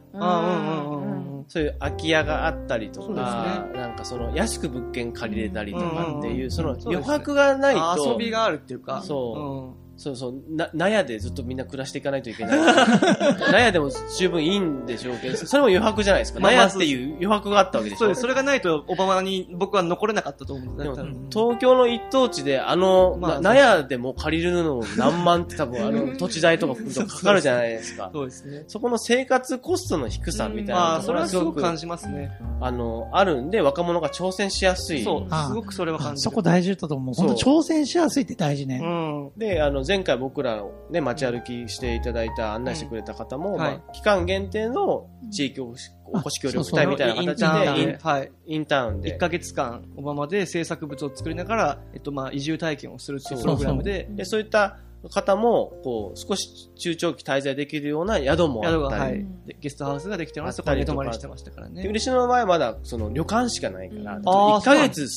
[1.47, 9.01] そういう空き家があったりとか、なんかその安く物件借りれたりとかっていう、うんその余白がないあと、遊びがあるっていうか。
[9.03, 12.59] そうそうそう、な、納屋でずっとみんな暮らしていかないといけない。
[13.51, 16.39] 納屋でも十分いいんでしょうけど、それも余白じゃないですか。
[16.39, 17.99] 納屋っていう余白があったわけでしょ。
[17.99, 18.21] そうです。
[18.21, 20.95] それがないと、オバマに僕は残れなかったと思うんででも
[21.31, 28.09] 東京の一等地で、あの、まあな納屋でも借りるの何万って多分、あの、土地代とかかかるじゃないですか。
[28.13, 28.63] そうですね。
[28.67, 32.31] そこの生活コストの低さみたいまあ、なところそれはすごく、感じますね。
[32.59, 35.03] あの、あるんで、若者が挑戦しやすい。
[35.03, 35.27] そう。
[35.29, 36.27] あすごくそれは感じる。
[36.27, 37.15] あそこ大事だと思う。
[37.35, 38.79] 挑戦しやすいって大事うね。
[38.79, 39.31] ん。
[39.37, 45.73] で、あの、前回僕らをね、街歩きしていただいた、案内してくれた方も、はいまあ、期間限定の地域お
[46.21, 48.31] こし協力隊みたいな形インターンで、インで、はい。
[48.45, 49.17] インターン1で。
[49.17, 54.77] ヶ月間、オバマで制作物を作りながら、えっと、まあ、移住体験をするっていうプログラムで、で、そういった
[55.11, 59.01] 方も、こう、少し中長期滞在できるような宿もあったり。
[59.01, 59.25] はい。
[59.45, 60.57] でゲストハウスができてます。
[60.57, 61.87] そこ泊まりしてましたからで、ね。
[61.87, 65.07] 嬉野の場合はまだ、その、旅館しかないから、うん1ヶ月、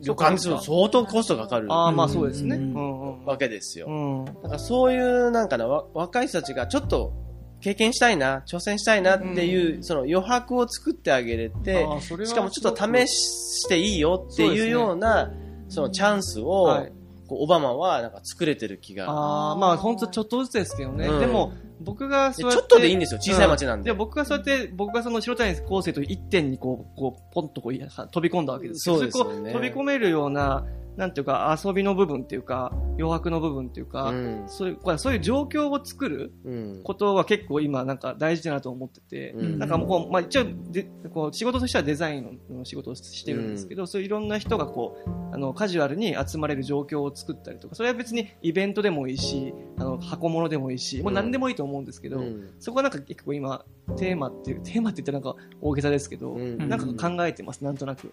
[0.00, 2.56] 旅館ってそうか相当コストかかるああ、まあうんそうですね。
[2.56, 3.24] ううんんうん。
[3.24, 3.86] わけですよ。
[3.88, 4.24] うん。
[4.42, 7.12] なんかそういう、なんかな、わ若い人たちがちょっと
[7.60, 11.86] 経験したいな、挑戦したいなっていう、うんその余白を作ってあげれて、
[12.24, 15.32] しかもちょっと試していいよっていうような、
[15.68, 16.86] そのチャンスを、
[17.28, 19.10] オバマはなんか作れてる気が。
[19.10, 21.06] ああ、まあ本当ちょっとずつですけどね。
[21.06, 23.90] うんでも、僕がでそうやってちょっとでいいんですよ、小さい町なんで。
[23.90, 28.96] で、僕がそうやって、僕がその白谷康生と一点にこう、こう、ポンとこう飛び込んだわけですよ。
[28.96, 29.52] そうですよね。
[29.52, 30.64] 飛び込めるような、
[30.96, 34.44] なんていうか、遊びの部分っていうか、余白の部分っていうか、うん。
[34.46, 36.80] そういう、これそういう状況を作るうん。
[36.82, 39.58] ことは結構今なんか大事だなと思ってて、うん。
[39.58, 52.50] なんかもうこう、まあ一応で、こう仕事としてはデザインの仕事をしてるんですけど、そういういろんな人がこう、あの、カジュアルに集まれる状況を作ったりとか、それは別にイベントでもいいし、あの、箱物でもいいし、もう何でもいいと思うんですけど、うん。
[52.58, 53.64] そこはなんか結構今、
[53.98, 56.68] テーマっていう、テーマって言ったらなんか大げさですけど、うん。
[56.68, 58.12] なんか考えてます、なんとなく。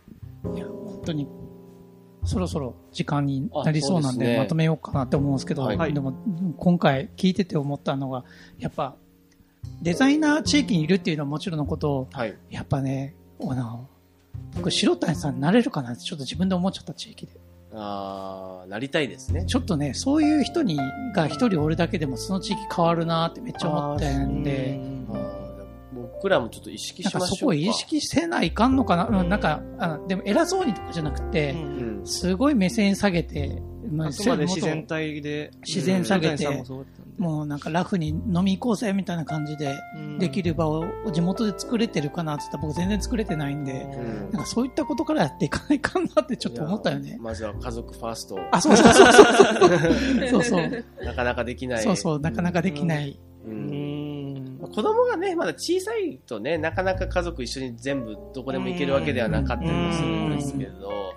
[0.55, 1.27] いや、本当に、
[2.25, 6.13] そろそろ時間になりそうなんで、ですねまとめようかなって思うんですけど、はいでも、
[6.57, 8.23] 今回聞いてて思ったのが、
[8.59, 8.95] やっぱ、
[9.81, 12.35] デザイナー地域にいるっていうのはもちろんのこと、はい。
[12.49, 13.87] やっぱね、あの、
[14.55, 17.33] 僕、白谷さんになれるかなってちょっと自分で思っちゃった地域で。
[17.75, 19.45] ああ、なりたいですね。
[19.45, 20.77] ちょっとね、そういう人に、
[21.15, 24.79] が一人おるだけでもその地域変わるなってめっちゃ思ってんで、
[26.23, 27.27] 僕らもちょっと意識しましょうか。
[27.27, 32.01] そこを意識せないかんのかな、うん、なんか、あでも偉そうにとかじゃなくて、うん。
[32.05, 33.61] すごい目線下げて、
[33.91, 35.51] まあくまで自然体で。
[35.65, 36.85] 自然下げても
[37.17, 47.17] もうなんかラフに飲み行こうぜみたいな感じでうんできる場を地元で作れてるかなって言ったら僕全然作れてないんで、うんなんかそういったことからやっていかないかなってちょっと思ったよね。
[47.21, 48.39] まずは家族ファースト。
[48.51, 49.23] あ、そうそうそうそう
[50.25, 50.29] そう。
[50.29, 50.85] そうそう。
[51.03, 51.83] なかなかできない。
[51.83, 53.19] そうそう、なかなかできない。
[53.45, 53.49] う。
[53.49, 53.92] うんん。
[54.73, 61.13] 子供がね、まだ小さいとね、なかなか家族一緒に全部どこでも行けるわけではなかったりもするんですけど、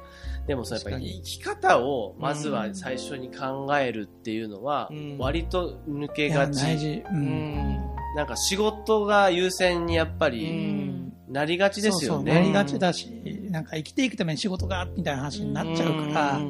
[0.47, 6.63] でもそのやっぱり生き方をまずは最初に考えるっていうのはうん割と抜けがち。
[6.63, 7.03] 大事。
[7.11, 7.15] う。
[7.15, 7.81] うんん。
[8.15, 12.53] なんか仕事が優先にやっぱうりんなりがちですよそうそう、なりね。
[12.53, 13.09] がちだし、
[13.51, 16.41] なんか生きていくために仕事が、みたいな話になっちゃうか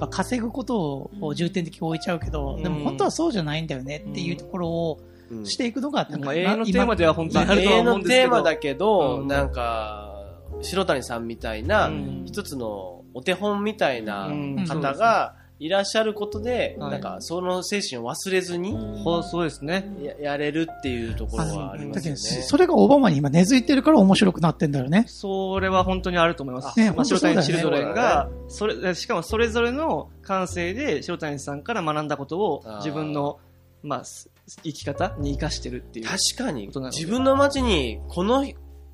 [0.00, 5.11] ら、稼ぐことを重点的に置いちゃうけど、でも本当はそうじゃないんだよねっていうところをうん
[5.44, 8.30] していくのが、なん永遠のテーマでは本当にある永とは遠のテー思うんですけど。
[8.30, 10.12] マだけど、うんなんか、
[10.60, 18.72] 白谷さんみたいなうん一つのお手本みたいなうん方がいらっしゃることで、はいなんかその精神を忘れずに
[19.04, 19.88] そうそうですね。
[20.02, 22.46] ややれるっていうところはありまだけど、すよね。
[22.46, 25.04] それがオバマに今根付いてるから面白くなってんだよね。
[25.06, 26.78] それは本当にあると思います。
[26.78, 33.38] ねまあ、白谷チルドレンが、それ、しかもそれぞれの感性で白谷さんから学んだことを自分の、
[33.82, 34.30] まあ、す
[34.62, 36.06] 生き方に活かしてるっていう。
[36.06, 36.68] 確かに。
[36.68, 38.46] 自分の街にこの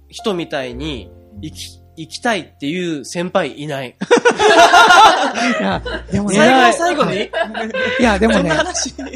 [0.08, 1.10] 人みたいに
[1.42, 1.56] 生き、
[1.96, 3.88] 生きたいっていう先輩いない。
[3.88, 5.82] いや、
[6.12, 7.16] でもね、最後の最後に？
[7.98, 8.50] いや、でもね、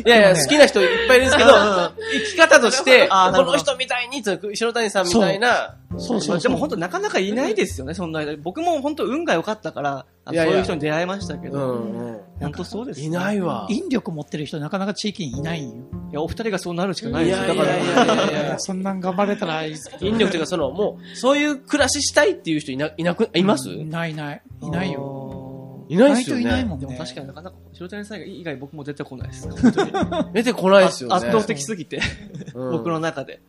[0.05, 1.93] いやいや、好きな人いっぱいいるんですけど、生
[2.33, 3.15] き方として、こ
[3.45, 6.21] の人みたいに、白谷さんみたいな、そう。
[6.21, 6.41] そう。
[6.41, 8.37] でも本当なかなかいないですよね、そんな間。
[8.37, 12.21] 僕も本当運が良かったから、そういう人に出会いましたけうど、んうん。
[12.41, 13.41] 本当そうです、いない。
[13.41, 13.67] わ。
[13.69, 15.75] 引力持ってる人なかなか地域にいないんよ。
[16.13, 20.07] いや、お二人がそうなるしかないですだから、そんなん頑張れたらいいですけど。
[20.07, 23.69] 引力というか、その、もう、そういう暮らししたいっていう人いな、いなく、います？
[23.71, 24.43] いないいない。
[24.63, 25.22] いないよ。
[25.95, 26.07] よ。
[26.07, 26.69] いないですよ意外といないね。
[26.69, 26.87] もんね。
[26.87, 29.49] でも確かになかなか、白谷さん以外僕も出てこないです。
[29.51, 31.17] 本当に出てこないですよね。
[31.17, 32.01] 圧倒的すぎて、
[32.55, 33.41] うん僕の中で。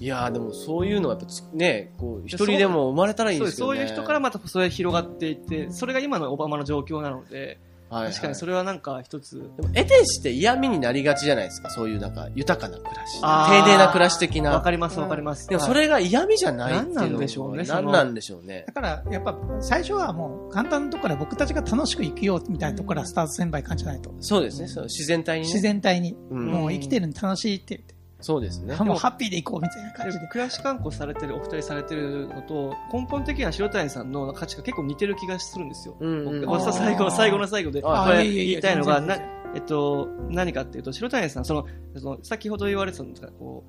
[0.00, 3.56] いやーでもそういうのはやっぱつね、こう、一人でも生まれたらいいそうです。
[3.56, 3.78] ですけどね。
[3.78, 7.58] そういう人からまたそれ広がっていって、それが今のオバマの状況なので、
[7.90, 11.70] はいはい確かにそれはなんか一つ、でも得てして嫌味になりがちじゃないですか。
[11.70, 13.20] そういうなんか豊かな暮らし。
[13.20, 14.50] 丁寧な暮らし的な。
[14.50, 15.48] わかりますわかります。
[15.48, 18.72] でもそはいれが嫌味じゃないっていうなんでしょうね何なんでしょうねだ。
[18.72, 24.12] から、やっぱ、最初はもう、簡単なところから僕たちが楽しく生きようみたいなところからスタートせんばいかんじゃないと。
[24.20, 24.68] そうですね。
[24.68, 25.52] そう自然体にね。
[25.52, 28.74] 自然体に、うんもう生きてるの楽しいって言って、そうですね。
[28.76, 30.26] もうハッピーで行こうみたいな感じで。
[30.26, 35.96] 暮らし観光されてる、お二人されてるのと、根本的には白谷さんの価値が結構似てる気がするんですよ。
[36.00, 36.40] うんうん。
[36.46, 39.18] 僕は最後の最後の最後で、あこれ言いたいのが、な
[39.54, 41.66] えっと、何かっていうと、白谷さん、その、
[41.96, 43.64] その先ほど言われてたんですが、こ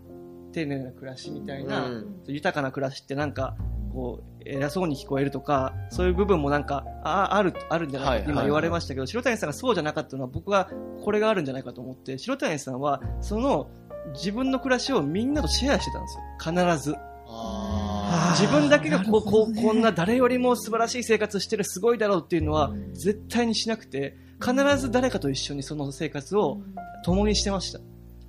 [0.49, 2.23] う、丁寧な暮らしみたいな、うん。
[2.27, 3.55] 豊かな暮らしってなんか、
[3.93, 10.69] こう、偉そうに聞こえるとか、そういう部分もなんか、あある、あるんじゃないか今言われましたけど、白谷さんがそうじゃなかったのは僕は
[11.01, 13.69] これがあるんじゃないかと思って、白谷さんは、その、
[14.13, 16.17] 自分の暮らしをみんなとシェアしてたんです
[16.51, 16.53] よ。
[16.53, 16.95] 必ず。
[17.27, 26.61] あ自分だけがこう、こう、こんな誰よりも素晴らしい生活してるすごいだろうっていうのは絶対にしなくて、必ず誰かと一緒にその生活を
[27.03, 27.79] 共にしてました。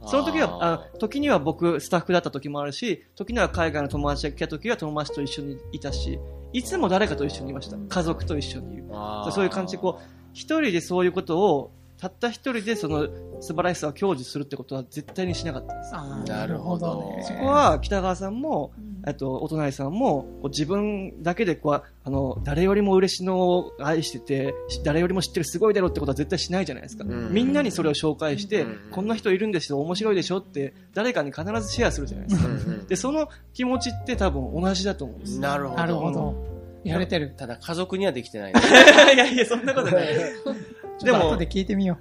[0.06, 6.18] その時は、あ時には僕、スタッフだった時もあるし、時には海外の友達が来た時は友達と一緒にいたし、
[6.52, 7.76] いつも誰かと一緒にいました。
[7.76, 8.84] 家族と一緒にいる。
[9.32, 10.02] そういう感じで、こう、
[10.32, 13.08] 一人でそういうことを、たった一人でその
[13.42, 15.92] 素晴らしさを享受するってことは絶対にしなかったです。
[16.30, 18.72] なるほどねそこは北川さんも、
[19.06, 27.04] えっと、お隣さんも、こう自分だけでこう、あの、誰よりも嬉しのを愛してて、し誰よりも知ってるすごいだろうってことは絶対しないじゃないですか。
[27.04, 32.48] うんみんなにそれを紹介して、うんこんな人いるんですよ、面白いでしょって、誰かに必ずシェアするじゃないですか。
[32.48, 35.38] うんうんで、その気持ちって多分同じだと思うんです。
[35.38, 35.76] なるほど。
[35.76, 36.60] なるほど。
[36.82, 37.34] やれてる。
[37.36, 38.52] ただ家族にはできてない。
[39.14, 40.08] いやいや、そんなことない。
[41.04, 41.98] でもちょっと後で聞いてみよ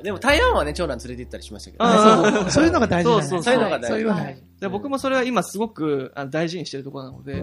[0.00, 0.02] う。
[0.02, 2.40] でも台湾はね、長男連れて行ったりしましたけどね。
[2.42, 4.42] そうそういうのが大事そうそういうのが大事そういうのが大事。
[4.60, 7.42] で僕もそれは今すごくあの大事にしてるところなので、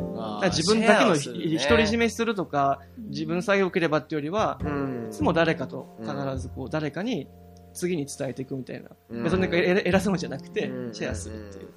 [0.50, 2.80] 自分だけの独り占めするとか、
[3.10, 7.28] 自分さえ良ければっていうよりは、うんいつも誰かと必ずこう誰かに
[7.74, 8.90] 次に伝えていくみたいな。
[9.10, 11.70] うん別になんか偉偉そうじゃなくてう、んシェアするっていう。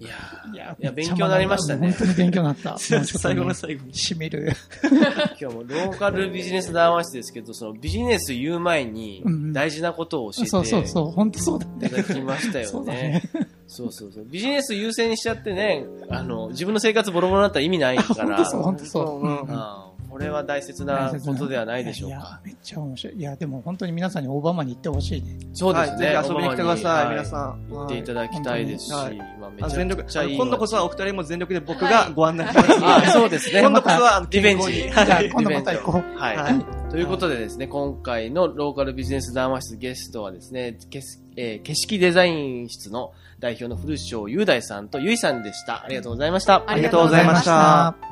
[0.00, 2.76] いやーいやいや勉強になりましたね本当に勉強になった。
[2.78, 3.94] 最後の最後に。
[3.94, 4.50] しみる。
[5.38, 11.10] 今日もローカルビジネス談話室ですけど、そのビジネス言う前にうんうん大事なことを教えてそうそうそう。
[11.10, 11.96] 本当そうだいねた。
[11.96, 13.22] だきましたよねね。
[13.66, 14.24] そうそうそう。
[14.24, 18.36] ビジネス優先にしちゃってね、あの、自分の生活ボロボロになったら意味ないから。
[18.42, 19.20] 本当そう、本当そう。
[19.20, 19.89] うんうん
[20.20, 22.40] れは大切なことではないでしょういやか。
[22.44, 23.16] めっちゃ面白い。
[23.16, 25.36] いや、でも本当に皆さんにオバマに行ってほしいね。
[25.52, 26.14] そうですね。
[26.14, 27.68] はいぜひ遊びに来てください、は皆さん。
[27.70, 30.36] 行っていただきたいですし、はいまあめちゃあ全力くちゃいい。
[30.36, 32.84] 今度こそはお二人も全力で僕がご案内します。
[32.84, 33.60] あ、そうですね。
[33.60, 34.72] 今度こそはリベンジ。
[34.72, 36.18] 健康にじゃあはい今度また行こう。
[36.18, 36.36] はい。
[36.36, 45.84] はいということでですね、今回のローカルビジネス談話室ゲストはですね、けすえー景色デザイン室の代表の古庄雄大さんとゆいさんでした。
[45.84, 46.64] ありがとうございました。
[46.66, 48.09] ありがとうございました。